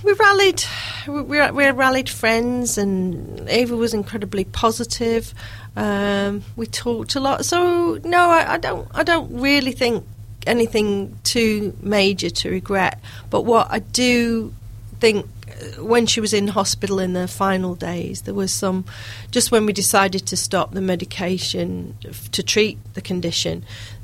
we 0.03 0.13
rallied. 0.13 0.63
We, 1.07 1.21
we 1.21 1.69
rallied 1.69 2.09
friends, 2.09 2.77
and 2.77 3.49
Eva 3.49 3.75
was 3.75 3.93
incredibly 3.93 4.45
positive. 4.45 5.33
Um, 5.75 6.43
we 6.55 6.65
talked 6.65 7.15
a 7.15 7.19
lot. 7.19 7.45
So 7.45 7.99
no, 8.03 8.29
I, 8.29 8.53
I 8.53 8.57
don't. 8.57 8.87
I 8.93 9.03
don't 9.03 9.39
really 9.39 9.71
think 9.71 10.03
anything 10.47 11.17
too 11.23 11.75
major 11.81 12.29
to 12.29 12.49
regret. 12.49 12.99
But 13.29 13.41
what 13.41 13.67
I 13.69 13.79
do 13.79 14.53
think 14.99 15.25
uh, 15.47 15.83
when 15.83 16.05
she 16.05 16.21
was 16.21 16.33
in 16.33 16.47
hospital 16.47 16.99
in 16.99 17.13
the 17.13 17.27
final 17.27 17.75
days, 17.75 18.21
there 18.21 18.33
was 18.33 18.53
some, 18.53 18.85
just 19.31 19.51
when 19.51 19.65
we 19.65 19.73
decided 19.73 20.25
to 20.27 20.37
stop 20.37 20.71
the 20.71 20.81
medication 20.81 21.95
to 22.31 22.43
treat 22.43 22.77
the 22.93 23.01
condition, 23.01 23.63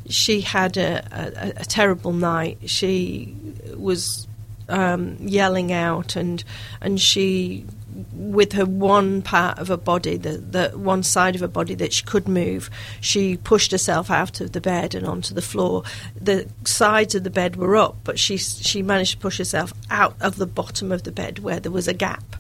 she 0.10 0.42
had 0.42 0.78
a, 0.78 1.06
a, 1.12 1.62
a 1.62 1.66
terrible 1.66 2.14
night. 2.14 2.58
She 2.66 3.36
was 3.76 4.28
um, 4.70 5.18
yelling 5.20 5.72
out 5.72 6.16
and 6.16 6.44
and 6.82 7.00
she 7.00 7.66
with 8.14 8.54
her 8.54 8.66
one 8.66 9.22
part 9.22 9.58
of 9.58 9.70
her 9.70 9.78
body, 9.78 10.18
the, 10.18 10.38
the 10.38 10.70
one 10.78 11.02
side 11.02 11.36
of 11.36 11.42
her 11.42 11.48
body 11.48 11.74
that 11.76 11.94
she 11.94 12.04
could 12.04 12.28
move, 12.28 12.70
she 13.02 13.38
pushed 13.38 13.72
herself 13.72 14.12
out 14.12 14.40
of 14.40 14.52
the 14.52 14.62
bed 14.62 14.94
and 14.94 15.08
onto 15.08 15.34
the 15.34 15.42
floor. 15.42 15.84
The 16.20 16.48
sides 16.66 17.16
of 17.16 17.24
the 17.24 17.30
bed 17.30 17.56
were 17.56 17.76
up, 17.76 17.98
but 18.04 18.20
she 18.20 18.38
she 18.38 18.84
managed 18.84 19.14
to 19.14 19.18
push 19.18 19.38
herself 19.38 19.74
out 19.90 20.16
of 20.22 20.36
the 20.36 20.46
bottom 20.46 20.92
of 20.92 21.04
the 21.04 21.12
bed 21.12 21.40
where 21.40 21.60
there 21.60 21.72
was 21.72 21.88
a 21.88 21.94
gap. 21.94 22.36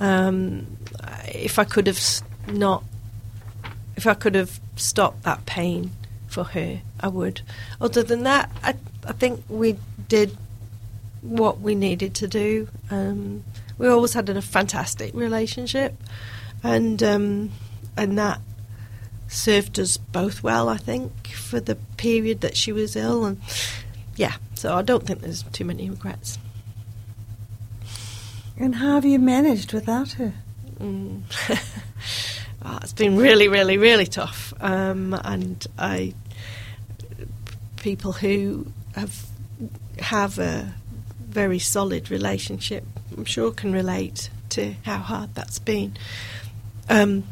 Um, 0.00 0.78
if 1.28 1.58
I 1.58 1.64
could 1.64 1.86
have 1.86 2.00
not, 2.48 2.82
if 3.96 4.06
I 4.06 4.14
could 4.14 4.34
have 4.34 4.60
stopped 4.76 5.22
that 5.24 5.46
pain 5.46 5.92
for 6.26 6.44
her, 6.44 6.80
I 7.00 7.08
would. 7.08 7.42
Other 7.80 8.02
than 8.02 8.24
that, 8.24 8.50
I 8.62 8.74
I 9.06 9.12
think 9.12 9.44
we 9.48 9.76
did 10.08 10.36
what 11.22 11.60
we 11.60 11.74
needed 11.74 12.14
to 12.16 12.28
do. 12.28 12.68
Um, 12.90 13.44
we 13.78 13.88
always 13.88 14.12
had 14.12 14.28
a 14.28 14.42
fantastic 14.42 15.14
relationship, 15.14 15.94
and 16.62 17.02
um, 17.02 17.50
and 17.96 18.18
that 18.18 18.40
served 19.28 19.78
us 19.78 19.96
both 19.96 20.42
well. 20.42 20.68
I 20.68 20.76
think 20.76 21.28
for 21.28 21.60
the 21.60 21.76
period 21.96 22.40
that 22.42 22.56
she 22.56 22.72
was 22.72 22.96
ill, 22.96 23.24
and 23.24 23.40
yeah, 24.16 24.34
so 24.54 24.74
I 24.74 24.82
don't 24.82 25.06
think 25.06 25.20
there's 25.20 25.42
too 25.44 25.64
many 25.64 25.88
regrets. 25.88 26.38
And 28.58 28.74
how 28.74 28.96
have 28.96 29.06
you 29.06 29.18
managed 29.18 29.72
without 29.72 30.12
her? 30.12 30.34
Mm. 30.78 31.22
well, 32.62 32.78
it's 32.82 32.92
been 32.92 33.16
really, 33.16 33.48
really, 33.48 33.78
really 33.78 34.06
tough, 34.06 34.52
um, 34.60 35.18
and 35.24 35.66
I 35.78 36.14
people 37.76 38.12
who 38.12 38.66
have 38.94 39.26
have 39.98 40.38
a 40.38 40.74
very 41.30 41.58
solid 41.58 42.10
relationship 42.10 42.84
I'm 43.16 43.24
sure 43.24 43.50
can 43.50 43.72
relate 43.72 44.30
to 44.50 44.74
how 44.84 44.98
hard 44.98 45.34
that's 45.34 45.58
been. 45.58 45.96
Um, 46.88 47.24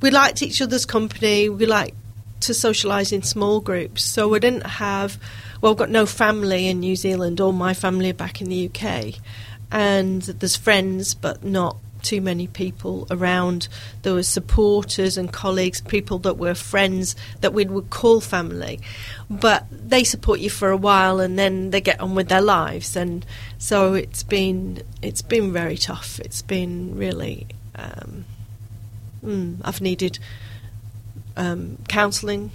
we 0.00 0.10
liked 0.10 0.42
each 0.42 0.62
other's 0.62 0.86
company. 0.86 1.48
We 1.48 1.66
liked 1.66 1.96
to 2.40 2.52
socialise 2.52 3.12
in 3.12 3.22
small 3.22 3.60
groups. 3.60 4.02
So 4.02 4.28
we 4.28 4.40
didn't 4.40 4.66
have, 4.66 5.18
well, 5.60 5.72
I've 5.72 5.78
got 5.78 5.90
no 5.90 6.06
family 6.06 6.68
in 6.68 6.80
New 6.80 6.96
Zealand. 6.96 7.40
All 7.40 7.52
my 7.52 7.74
family 7.74 8.10
are 8.10 8.14
back 8.14 8.40
in 8.40 8.48
the 8.48 8.70
UK. 8.70 9.20
And 9.70 10.22
there's 10.22 10.56
friends, 10.56 11.14
but 11.14 11.44
not 11.44 11.76
too 12.02 12.20
many 12.20 12.46
people 12.46 13.06
around. 13.10 13.68
There 14.02 14.14
were 14.14 14.22
supporters 14.22 15.16
and 15.16 15.32
colleagues, 15.32 15.80
people 15.80 16.18
that 16.20 16.36
were 16.36 16.54
friends 16.54 17.16
that 17.40 17.52
we 17.52 17.64
would 17.64 17.90
call 17.90 18.20
family, 18.20 18.80
but 19.28 19.66
they 19.70 20.04
support 20.04 20.40
you 20.40 20.50
for 20.50 20.70
a 20.70 20.76
while 20.76 21.20
and 21.20 21.38
then 21.38 21.70
they 21.70 21.80
get 21.80 22.00
on 22.00 22.14
with 22.14 22.28
their 22.28 22.42
lives. 22.42 22.96
And 22.96 23.24
so 23.58 23.94
it's 23.94 24.22
been 24.22 24.82
it's 25.02 25.22
been 25.22 25.52
very 25.52 25.76
tough. 25.76 26.20
It's 26.20 26.42
been 26.42 26.96
really. 26.96 27.46
Um, 27.74 28.24
mm, 29.24 29.56
I've 29.64 29.80
needed 29.80 30.18
um, 31.36 31.78
counselling 31.88 32.50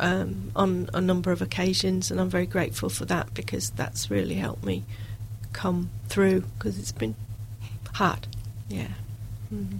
um, 0.00 0.50
on 0.54 0.90
a 0.92 1.00
number 1.00 1.32
of 1.32 1.40
occasions, 1.40 2.10
and 2.10 2.20
I'm 2.20 2.28
very 2.28 2.46
grateful 2.46 2.88
for 2.88 3.04
that 3.06 3.32
because 3.34 3.70
that's 3.70 4.10
really 4.10 4.34
helped 4.34 4.64
me 4.64 4.84
come 5.52 5.90
through 6.08 6.42
because 6.42 6.78
it's 6.78 6.92
been 6.92 7.14
hard. 7.94 8.26
Yeah. 8.68 8.88
Mm-hmm. 9.52 9.78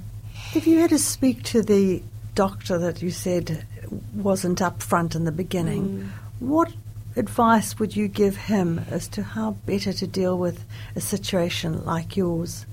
If 0.54 0.66
you 0.66 0.78
had 0.78 0.90
to 0.90 0.98
speak 0.98 1.42
to 1.44 1.62
the 1.62 2.02
doctor 2.34 2.78
that 2.78 3.02
you 3.02 3.10
said 3.10 3.66
wasn't 4.14 4.62
up 4.62 4.82
front 4.82 5.14
in 5.14 5.24
the 5.24 5.32
beginning, 5.32 5.88
mm. 5.88 6.08
what 6.40 6.72
advice 7.16 7.78
would 7.78 7.96
you 7.96 8.08
give 8.08 8.36
him 8.36 8.80
as 8.90 9.08
to 9.08 9.22
how 9.22 9.52
better 9.66 9.92
to 9.92 10.06
deal 10.06 10.38
with 10.38 10.64
a 10.96 11.00
situation 11.00 11.84
like 11.84 12.16
yours? 12.16 12.64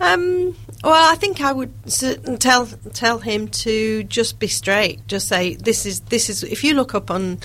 Um, 0.00 0.56
well, 0.82 1.12
I 1.12 1.14
think 1.16 1.40
I 1.40 1.52
would 1.52 1.72
tell 2.40 2.66
tell 2.66 3.18
him 3.18 3.48
to 3.48 4.02
just 4.04 4.38
be 4.40 4.48
straight. 4.48 5.06
Just 5.06 5.28
say 5.28 5.54
this 5.54 5.86
is 5.86 6.00
this 6.00 6.28
is. 6.28 6.42
If 6.42 6.64
you 6.64 6.74
look 6.74 6.94
up 6.94 7.10
on 7.10 7.38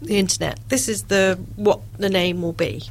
the 0.00 0.18
internet, 0.18 0.60
this 0.68 0.88
is 0.88 1.04
the 1.04 1.40
what 1.56 1.80
the 1.96 2.08
name 2.08 2.42
will 2.42 2.52
be, 2.52 2.84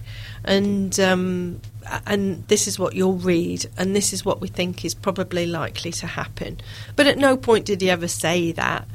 and 0.44 1.00
um, 1.00 1.62
and 2.06 2.48
this 2.48 2.68
is 2.68 2.80
what 2.80 2.96
you'll 2.96 3.18
read, 3.18 3.66
and 3.78 3.96
this 3.96 4.14
is 4.14 4.26
what 4.26 4.42
we 4.42 4.48
think 4.48 4.84
is 4.86 4.94
probably 4.94 5.46
likely 5.46 5.92
to 5.94 6.08
happen. 6.08 6.60
But 6.96 7.08
at 7.08 7.18
no 7.18 7.38
point 7.38 7.66
did 7.66 7.82
he 7.82 7.90
ever 7.90 8.08
say 8.08 8.52
that. 8.54 8.88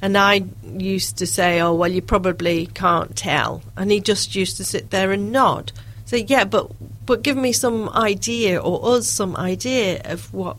And 0.00 0.16
I 0.16 0.44
used 0.76 1.18
to 1.18 1.26
say, 1.26 1.60
"Oh, 1.60 1.74
well, 1.74 1.90
you 1.90 2.02
probably 2.02 2.66
can't 2.66 3.16
tell," 3.16 3.62
and 3.76 3.90
he 3.90 4.00
just 4.00 4.34
used 4.34 4.56
to 4.58 4.64
sit 4.64 4.90
there 4.90 5.10
and 5.12 5.32
nod. 5.32 5.72
Say, 6.04 6.24
"Yeah, 6.28 6.44
but 6.44 6.70
but 7.04 7.22
give 7.22 7.36
me 7.36 7.52
some 7.52 7.88
idea 7.88 8.60
or 8.60 8.96
us 8.96 9.08
some 9.08 9.36
idea 9.36 10.00
of 10.04 10.32
what 10.32 10.56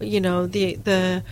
you 0.00 0.20
know 0.20 0.46
the 0.46 0.76
the." 0.76 1.22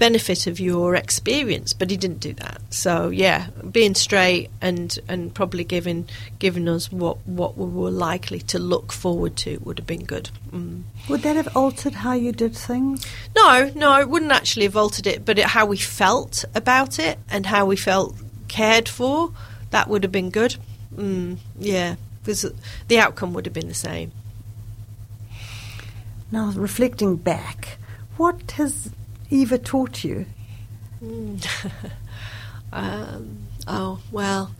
Benefit 0.00 0.46
of 0.46 0.58
your 0.58 0.94
experience, 0.96 1.74
but 1.74 1.90
he 1.90 1.96
didn't 1.96 2.20
do 2.20 2.32
that. 2.32 2.60
So 2.70 3.10
yeah, 3.10 3.48
being 3.70 3.94
straight 3.94 4.50
and 4.60 4.98
and 5.06 5.32
probably 5.32 5.62
giving 5.62 6.08
giving 6.40 6.68
us 6.68 6.90
what 6.90 7.18
what 7.26 7.56
we 7.56 7.66
were 7.66 7.90
likely 7.90 8.40
to 8.40 8.58
look 8.58 8.92
forward 8.92 9.36
to 9.36 9.58
would 9.58 9.78
have 9.78 9.86
been 9.86 10.04
good. 10.04 10.30
Mm. 10.50 10.82
Would 11.08 11.20
that 11.22 11.36
have 11.36 11.54
altered 11.54 11.94
how 11.94 12.14
you 12.14 12.32
did 12.32 12.56
things? 12.56 13.06
No, 13.36 13.70
no, 13.76 14.00
it 14.00 14.08
wouldn't 14.08 14.32
actually 14.32 14.64
have 14.64 14.76
altered 14.76 15.06
it, 15.06 15.24
but 15.24 15.38
it, 15.38 15.44
how 15.44 15.66
we 15.66 15.76
felt 15.76 16.46
about 16.54 16.98
it 16.98 17.18
and 17.30 17.46
how 17.46 17.66
we 17.66 17.76
felt 17.76 18.16
cared 18.48 18.88
for, 18.88 19.32
that 19.70 19.86
would 19.88 20.02
have 20.02 20.12
been 20.12 20.30
good. 20.30 20.56
Mm, 20.96 21.36
yeah, 21.58 21.96
because 22.24 22.50
the 22.88 22.98
outcome 22.98 23.34
would 23.34 23.44
have 23.44 23.54
been 23.54 23.68
the 23.68 23.74
same. 23.74 24.12
Now, 26.32 26.52
reflecting 26.52 27.16
back, 27.16 27.78
what 28.16 28.52
has 28.52 28.90
Eva 29.30 29.58
taught 29.58 30.04
you? 30.04 30.26
Um, 32.72 33.48
oh 33.66 34.00
well, 34.12 34.52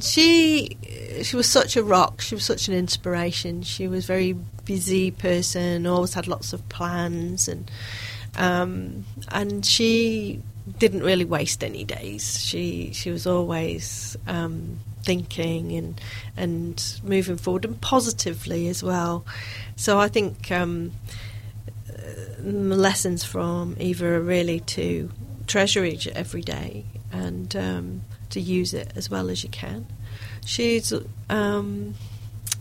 she 0.00 0.76
she 1.22 1.36
was 1.36 1.48
such 1.48 1.76
a 1.76 1.82
rock. 1.82 2.20
She 2.20 2.34
was 2.34 2.44
such 2.44 2.68
an 2.68 2.74
inspiration. 2.74 3.62
She 3.62 3.88
was 3.88 4.04
very 4.06 4.34
busy 4.64 5.10
person. 5.10 5.86
Always 5.86 6.14
had 6.14 6.26
lots 6.26 6.52
of 6.52 6.68
plans, 6.68 7.48
and 7.48 7.70
um, 8.36 9.04
and 9.28 9.64
she 9.64 10.42
didn't 10.78 11.02
really 11.02 11.24
waste 11.24 11.64
any 11.64 11.84
days. 11.84 12.40
She 12.40 12.90
she 12.92 13.10
was 13.10 13.26
always 13.26 14.16
um, 14.26 14.78
thinking 15.04 15.72
and 15.72 16.00
and 16.36 17.00
moving 17.02 17.36
forward 17.36 17.64
and 17.64 17.80
positively 17.80 18.68
as 18.68 18.82
well. 18.82 19.24
So 19.76 19.98
I 19.98 20.08
think 20.08 20.50
um, 20.52 20.92
lessons 22.42 23.24
from 23.24 23.76
Eva 23.78 24.20
really 24.20 24.60
to 24.60 25.10
treasure 25.46 25.84
each 25.84 26.06
every 26.08 26.42
day 26.42 26.84
and 27.12 27.54
um, 27.56 28.02
to 28.30 28.40
use 28.40 28.74
it 28.74 28.92
as 28.96 29.10
well 29.10 29.30
as 29.30 29.42
you 29.42 29.50
can. 29.50 29.86
She's 30.44 30.92
um, 31.28 31.94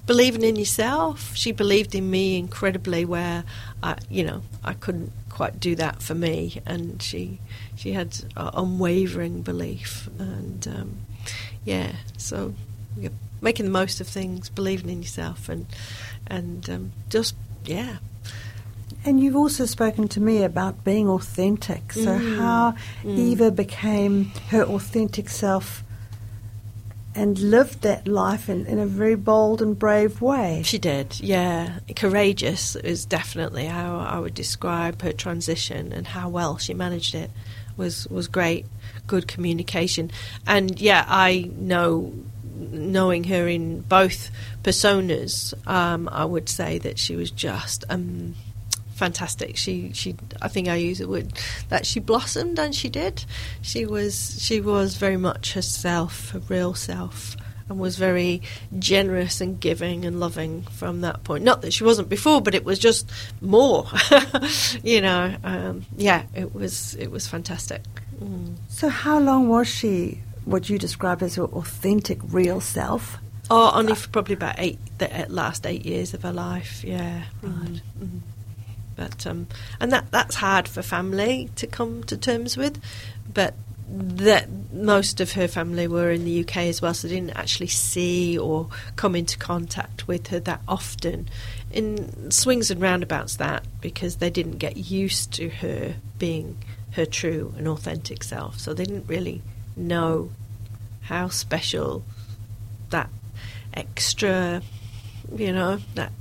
believing 0.05 0.43
in 0.43 0.55
yourself. 0.55 1.35
She 1.35 1.51
believed 1.51 1.95
in 1.95 2.09
me 2.09 2.37
incredibly, 2.37 3.05
where 3.05 3.43
I, 3.81 3.97
you 4.09 4.23
know, 4.23 4.43
I 4.63 4.73
couldn't 4.73 5.11
quite 5.29 5.59
do 5.59 5.75
that 5.75 6.01
for 6.03 6.13
me, 6.13 6.61
and 6.65 7.01
she 7.01 7.39
she 7.75 7.93
had 7.93 8.17
unwavering 8.35 9.41
belief, 9.41 10.09
and 10.19 10.67
um, 10.67 10.97
yeah, 11.65 11.93
so 12.17 12.53
making 13.41 13.65
the 13.65 13.71
most 13.71 13.99
of 13.99 14.07
things, 14.07 14.49
believing 14.49 14.89
in 14.89 15.01
yourself, 15.01 15.49
and 15.49 15.65
and 16.27 16.69
um, 16.69 16.91
just 17.09 17.35
yeah, 17.65 17.97
and 19.05 19.19
you've 19.19 19.35
also 19.35 19.65
spoken 19.65 20.07
to 20.09 20.21
me 20.21 20.43
about 20.43 20.83
being 20.83 21.09
authentic. 21.09 21.93
So, 21.93 22.17
mm. 22.17 22.37
how 22.37 22.75
mm. 23.03 23.17
Eva 23.17 23.51
became 23.51 24.31
her 24.49 24.63
authentic 24.63 25.29
self 25.29 25.83
and 27.13 27.37
lived 27.39 27.81
that 27.81 28.07
life 28.07 28.49
in, 28.49 28.65
in 28.65 28.79
a 28.79 28.85
very 28.85 29.15
bold 29.15 29.61
and 29.61 29.77
brave 29.77 30.21
way. 30.21 30.61
She 30.63 30.77
did, 30.77 31.19
yeah. 31.19 31.79
Courageous 31.95 32.75
is 32.77 33.05
definitely 33.05 33.65
how 33.65 33.97
I 33.99 34.19
would 34.19 34.33
describe 34.33 35.01
her 35.01 35.11
transition 35.11 35.91
and 35.91 36.07
how 36.07 36.29
well 36.29 36.57
she 36.57 36.73
managed 36.73 37.13
it 37.13 37.29
was, 37.75 38.07
was 38.07 38.27
great, 38.27 38.65
good 39.07 39.27
communication. 39.27 40.11
And 40.47 40.79
yeah, 40.79 41.05
I 41.07 41.49
know 41.57 42.13
knowing 42.55 43.25
her 43.25 43.47
in 43.47 43.81
both 43.81 44.29
personas, 44.63 45.53
um, 45.67 46.07
I 46.11 46.25
would 46.25 46.47
say 46.47 46.77
that 46.79 46.97
she 46.99 47.15
was 47.15 47.31
just 47.31 47.83
um, 47.89 48.35
fantastic. 49.01 49.57
She 49.57 49.91
she 49.93 50.15
I 50.43 50.47
think 50.47 50.67
I 50.67 50.75
use 50.75 50.99
the 50.99 51.07
word 51.07 51.33
that 51.69 51.87
she 51.87 51.99
blossomed 51.99 52.59
and 52.59 52.75
she 52.75 52.87
did. 52.87 53.25
She 53.63 53.83
was 53.83 54.37
she 54.39 54.61
was 54.61 54.95
very 54.95 55.17
much 55.17 55.53
herself, 55.53 56.29
her 56.29 56.41
real 56.47 56.75
self. 56.75 57.35
And 57.67 57.79
was 57.79 57.95
very 57.97 58.41
generous 58.79 59.39
and 59.39 59.57
giving 59.57 60.03
and 60.03 60.19
loving 60.19 60.63
from 60.63 61.01
that 61.01 61.23
point. 61.23 61.45
Not 61.45 61.61
that 61.61 61.71
she 61.71 61.85
wasn't 61.85 62.09
before, 62.09 62.41
but 62.41 62.53
it 62.53 62.65
was 62.65 62.77
just 62.77 63.09
more. 63.39 63.87
you 64.83 64.99
know, 64.99 65.33
um, 65.41 65.85
yeah, 65.95 66.23
it 66.35 66.53
was 66.53 66.95
it 66.95 67.09
was 67.09 67.27
fantastic. 67.27 67.81
Mm. 68.21 68.57
So, 68.67 68.89
how 68.89 69.19
long 69.19 69.47
was 69.47 69.69
she? 69.69 70.19
What 70.43 70.69
you 70.69 70.77
describe 70.77 71.23
as 71.23 71.35
her 71.35 71.45
authentic, 71.45 72.19
real 72.27 72.59
self? 72.59 73.17
Oh, 73.49 73.71
only 73.73 73.95
for 73.95 74.09
probably 74.09 74.35
about 74.35 74.55
eight, 74.57 74.79
the 74.97 75.07
last 75.29 75.65
eight 75.65 75.85
years 75.85 76.13
of 76.13 76.23
her 76.23 76.33
life. 76.33 76.83
Yeah, 76.83 77.23
right. 77.41 77.81
Mm-hmm. 77.99 78.19
But 78.95 79.25
um, 79.25 79.47
and 79.79 79.91
that 79.91 80.11
that's 80.11 80.35
hard 80.35 80.67
for 80.67 80.81
family 80.81 81.49
to 81.55 81.67
come 81.67 82.03
to 82.05 82.17
terms 82.17 82.57
with. 82.57 82.81
But 83.33 83.55
that 83.93 84.47
most 84.71 85.19
of 85.19 85.33
her 85.33 85.47
family 85.47 85.87
were 85.87 86.11
in 86.11 86.23
the 86.23 86.41
UK 86.41 86.57
as 86.57 86.81
well, 86.81 86.93
so 86.93 87.07
they 87.07 87.15
didn't 87.15 87.37
actually 87.37 87.67
see 87.67 88.37
or 88.37 88.69
come 88.95 89.15
into 89.15 89.37
contact 89.37 90.07
with 90.07 90.27
her 90.27 90.39
that 90.39 90.61
often. 90.67 91.29
In 91.71 92.31
swings 92.31 92.71
and 92.71 92.81
roundabouts, 92.81 93.35
that 93.37 93.65
because 93.81 94.17
they 94.17 94.29
didn't 94.29 94.57
get 94.57 94.77
used 94.77 95.33
to 95.33 95.49
her 95.49 95.95
being 96.17 96.57
her 96.91 97.05
true 97.05 97.53
and 97.57 97.67
authentic 97.67 98.23
self, 98.23 98.59
so 98.59 98.73
they 98.73 98.85
didn't 98.85 99.07
really 99.07 99.41
know 99.75 100.31
how 101.01 101.27
special 101.27 102.03
that 102.91 103.09
extra, 103.73 104.61
you 105.35 105.51
know, 105.51 105.79
that 105.95 106.11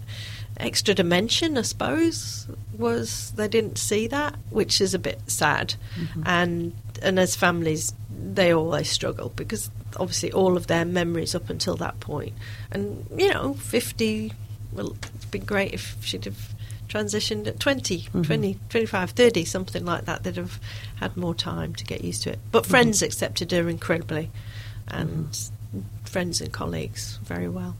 extra 0.61 0.94
dimension, 0.94 1.59
I 1.59 1.62
suppose, 1.62 2.46
was 2.77 3.33
they 3.33 3.49
didn't 3.49 3.79
see 3.79 4.07
that, 4.09 4.37
which 4.51 4.81
is 4.81 4.94
a 4.94 4.99
bit 4.99 5.20
sad. 5.27 5.75
Mm-hmm. 5.99 6.23
And 6.27 6.73
and 7.03 7.18
as 7.18 7.37
families, 7.37 7.92
they 8.11 8.53
always 8.53 8.90
struggle 8.90 9.33
because 9.35 9.70
obviously 9.96 10.33
all 10.33 10.57
of 10.57 10.66
their 10.66 10.85
memories 10.85 11.35
up 11.35 11.51
until 11.51 11.77
that 11.77 12.01
point, 12.01 12.35
and 12.70 13.07
you 13.16 13.33
know, 13.33 13.55
fifty. 13.55 14.33
Well, 14.73 14.96
it's 15.16 15.25
been 15.25 15.44
great 15.44 15.75
if 15.75 15.96
she'd 16.05 16.27
have 16.27 16.55
transitioned 16.88 17.46
at 17.49 17.59
20, 17.59 17.99
mm-hmm. 18.03 18.23
20, 18.23 18.59
25, 18.68 19.11
30, 19.11 19.44
something 19.44 19.85
like 19.85 20.05
that. 20.05 20.23
They'd 20.23 20.37
have 20.37 20.61
had 20.96 21.16
more 21.16 21.35
time 21.35 21.75
to 21.75 21.85
get 21.85 22.05
used 22.05 22.23
to 22.25 22.31
it. 22.31 22.38
But 22.53 22.62
mm-hmm. 22.62 22.70
friends 22.70 23.03
accepted 23.03 23.51
her 23.53 23.68
incredibly, 23.68 24.31
and 24.87 25.29
mm-hmm. 25.29 25.81
friends 26.05 26.40
and 26.40 26.53
colleagues 26.53 27.18
very 27.25 27.49
well. 27.49 27.77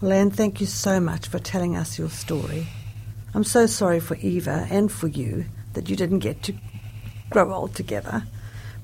Len, 0.00 0.30
thank 0.30 0.60
you 0.60 0.66
so 0.66 1.00
much 1.00 1.26
for 1.26 1.40
telling 1.40 1.76
us 1.76 1.98
your 1.98 2.08
story. 2.08 2.68
I'm 3.34 3.42
so 3.42 3.66
sorry 3.66 3.98
for 3.98 4.16
Eva 4.16 4.66
and 4.70 4.92
for 4.92 5.08
you 5.08 5.46
that 5.72 5.90
you 5.90 5.96
didn't 5.96 6.20
get 6.20 6.42
to 6.44 6.54
grow 7.30 7.52
old 7.52 7.74
together. 7.74 8.22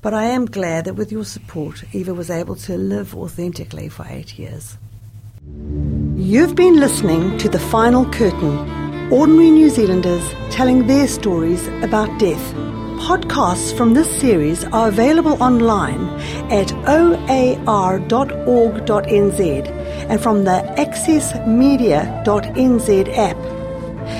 But 0.01 0.13
I 0.13 0.25
am 0.25 0.45
glad 0.45 0.85
that 0.85 0.95
with 0.95 1.13
your 1.13 1.23
support, 1.23 1.83
Eva 1.93 2.13
was 2.13 2.29
able 2.29 2.55
to 2.57 2.77
live 2.77 3.15
authentically 3.15 3.87
for 3.87 4.05
eight 4.09 4.37
years. 4.37 4.77
You've 6.15 6.55
been 6.55 6.79
listening 6.79 7.37
to 7.37 7.47
The 7.47 7.59
Final 7.59 8.05
Curtain 8.11 9.11
Ordinary 9.11 9.51
New 9.51 9.69
Zealanders 9.69 10.23
telling 10.51 10.87
their 10.87 11.07
stories 11.07 11.65
about 11.81 12.19
death. 12.19 12.53
Podcasts 12.99 13.75
from 13.77 13.93
this 13.93 14.09
series 14.19 14.65
are 14.65 14.89
available 14.89 15.41
online 15.41 16.07
at 16.51 16.71
oar.org.nz 16.87 18.05
and 20.09 20.21
from 20.21 20.43
the 20.43 20.61
accessmedia.nz 20.77 23.17
app. 23.17 23.37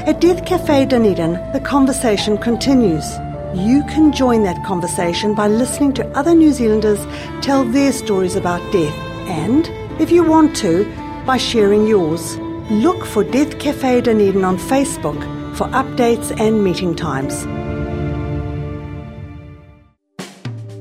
At 0.07 0.19
Death 0.19 0.45
Cafe 0.45 0.85
Dunedin, 0.85 1.33
the 1.53 1.59
conversation 1.59 2.37
continues. 2.37 3.05
You 3.53 3.83
can 3.87 4.11
join 4.11 4.43
that 4.43 4.65
conversation 4.65 5.35
by 5.35 5.47
listening 5.47 5.93
to 5.93 6.07
other 6.17 6.33
New 6.33 6.51
Zealanders 6.51 6.99
tell 7.41 7.63
their 7.63 7.93
stories 7.93 8.35
about 8.35 8.59
death 8.73 8.93
and, 9.29 9.69
if 10.01 10.11
you 10.11 10.23
want 10.23 10.55
to, 10.57 10.85
by 11.25 11.37
sharing 11.37 11.87
yours. 11.87 12.37
Look 12.69 13.05
for 13.05 13.23
Death 13.23 13.59
Cafe 13.59 14.01
Dunedin 14.01 14.43
on 14.43 14.57
Facebook 14.57 15.21
for 15.55 15.67
updates 15.67 16.37
and 16.39 16.63
meeting 16.63 16.95
times. 16.95 17.43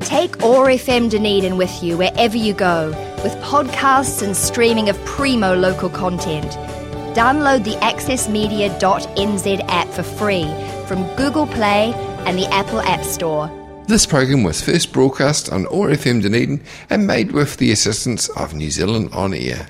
Take 0.00 0.42
OAR 0.42 0.66
FM 0.66 1.10
Dunedin 1.10 1.56
with 1.56 1.82
you 1.82 1.98
wherever 1.98 2.36
you 2.36 2.54
go 2.54 2.92
with 3.24 3.32
podcasts 3.36 4.22
and 4.22 4.36
streaming 4.36 4.88
of 4.88 5.04
primo 5.04 5.56
local 5.56 5.88
content. 5.88 6.52
Download 7.16 7.64
the 7.64 7.74
accessmedia.nz 7.76 9.64
app 9.68 9.88
for 9.88 10.02
free 10.04 10.44
from 10.86 11.04
Google 11.16 11.46
Play 11.46 11.92
and 12.26 12.38
the 12.38 12.46
Apple 12.52 12.80
App 12.80 13.02
Store. 13.02 13.50
This 13.88 14.06
program 14.06 14.44
was 14.44 14.62
first 14.62 14.92
broadcast 14.92 15.50
on 15.50 15.66
OAR 15.66 15.88
FM 15.88 16.22
Dunedin 16.22 16.62
and 16.90 17.06
made 17.06 17.32
with 17.32 17.56
the 17.56 17.72
assistance 17.72 18.28
of 18.30 18.54
New 18.54 18.70
Zealand 18.70 19.10
On 19.12 19.34
Air. 19.34 19.68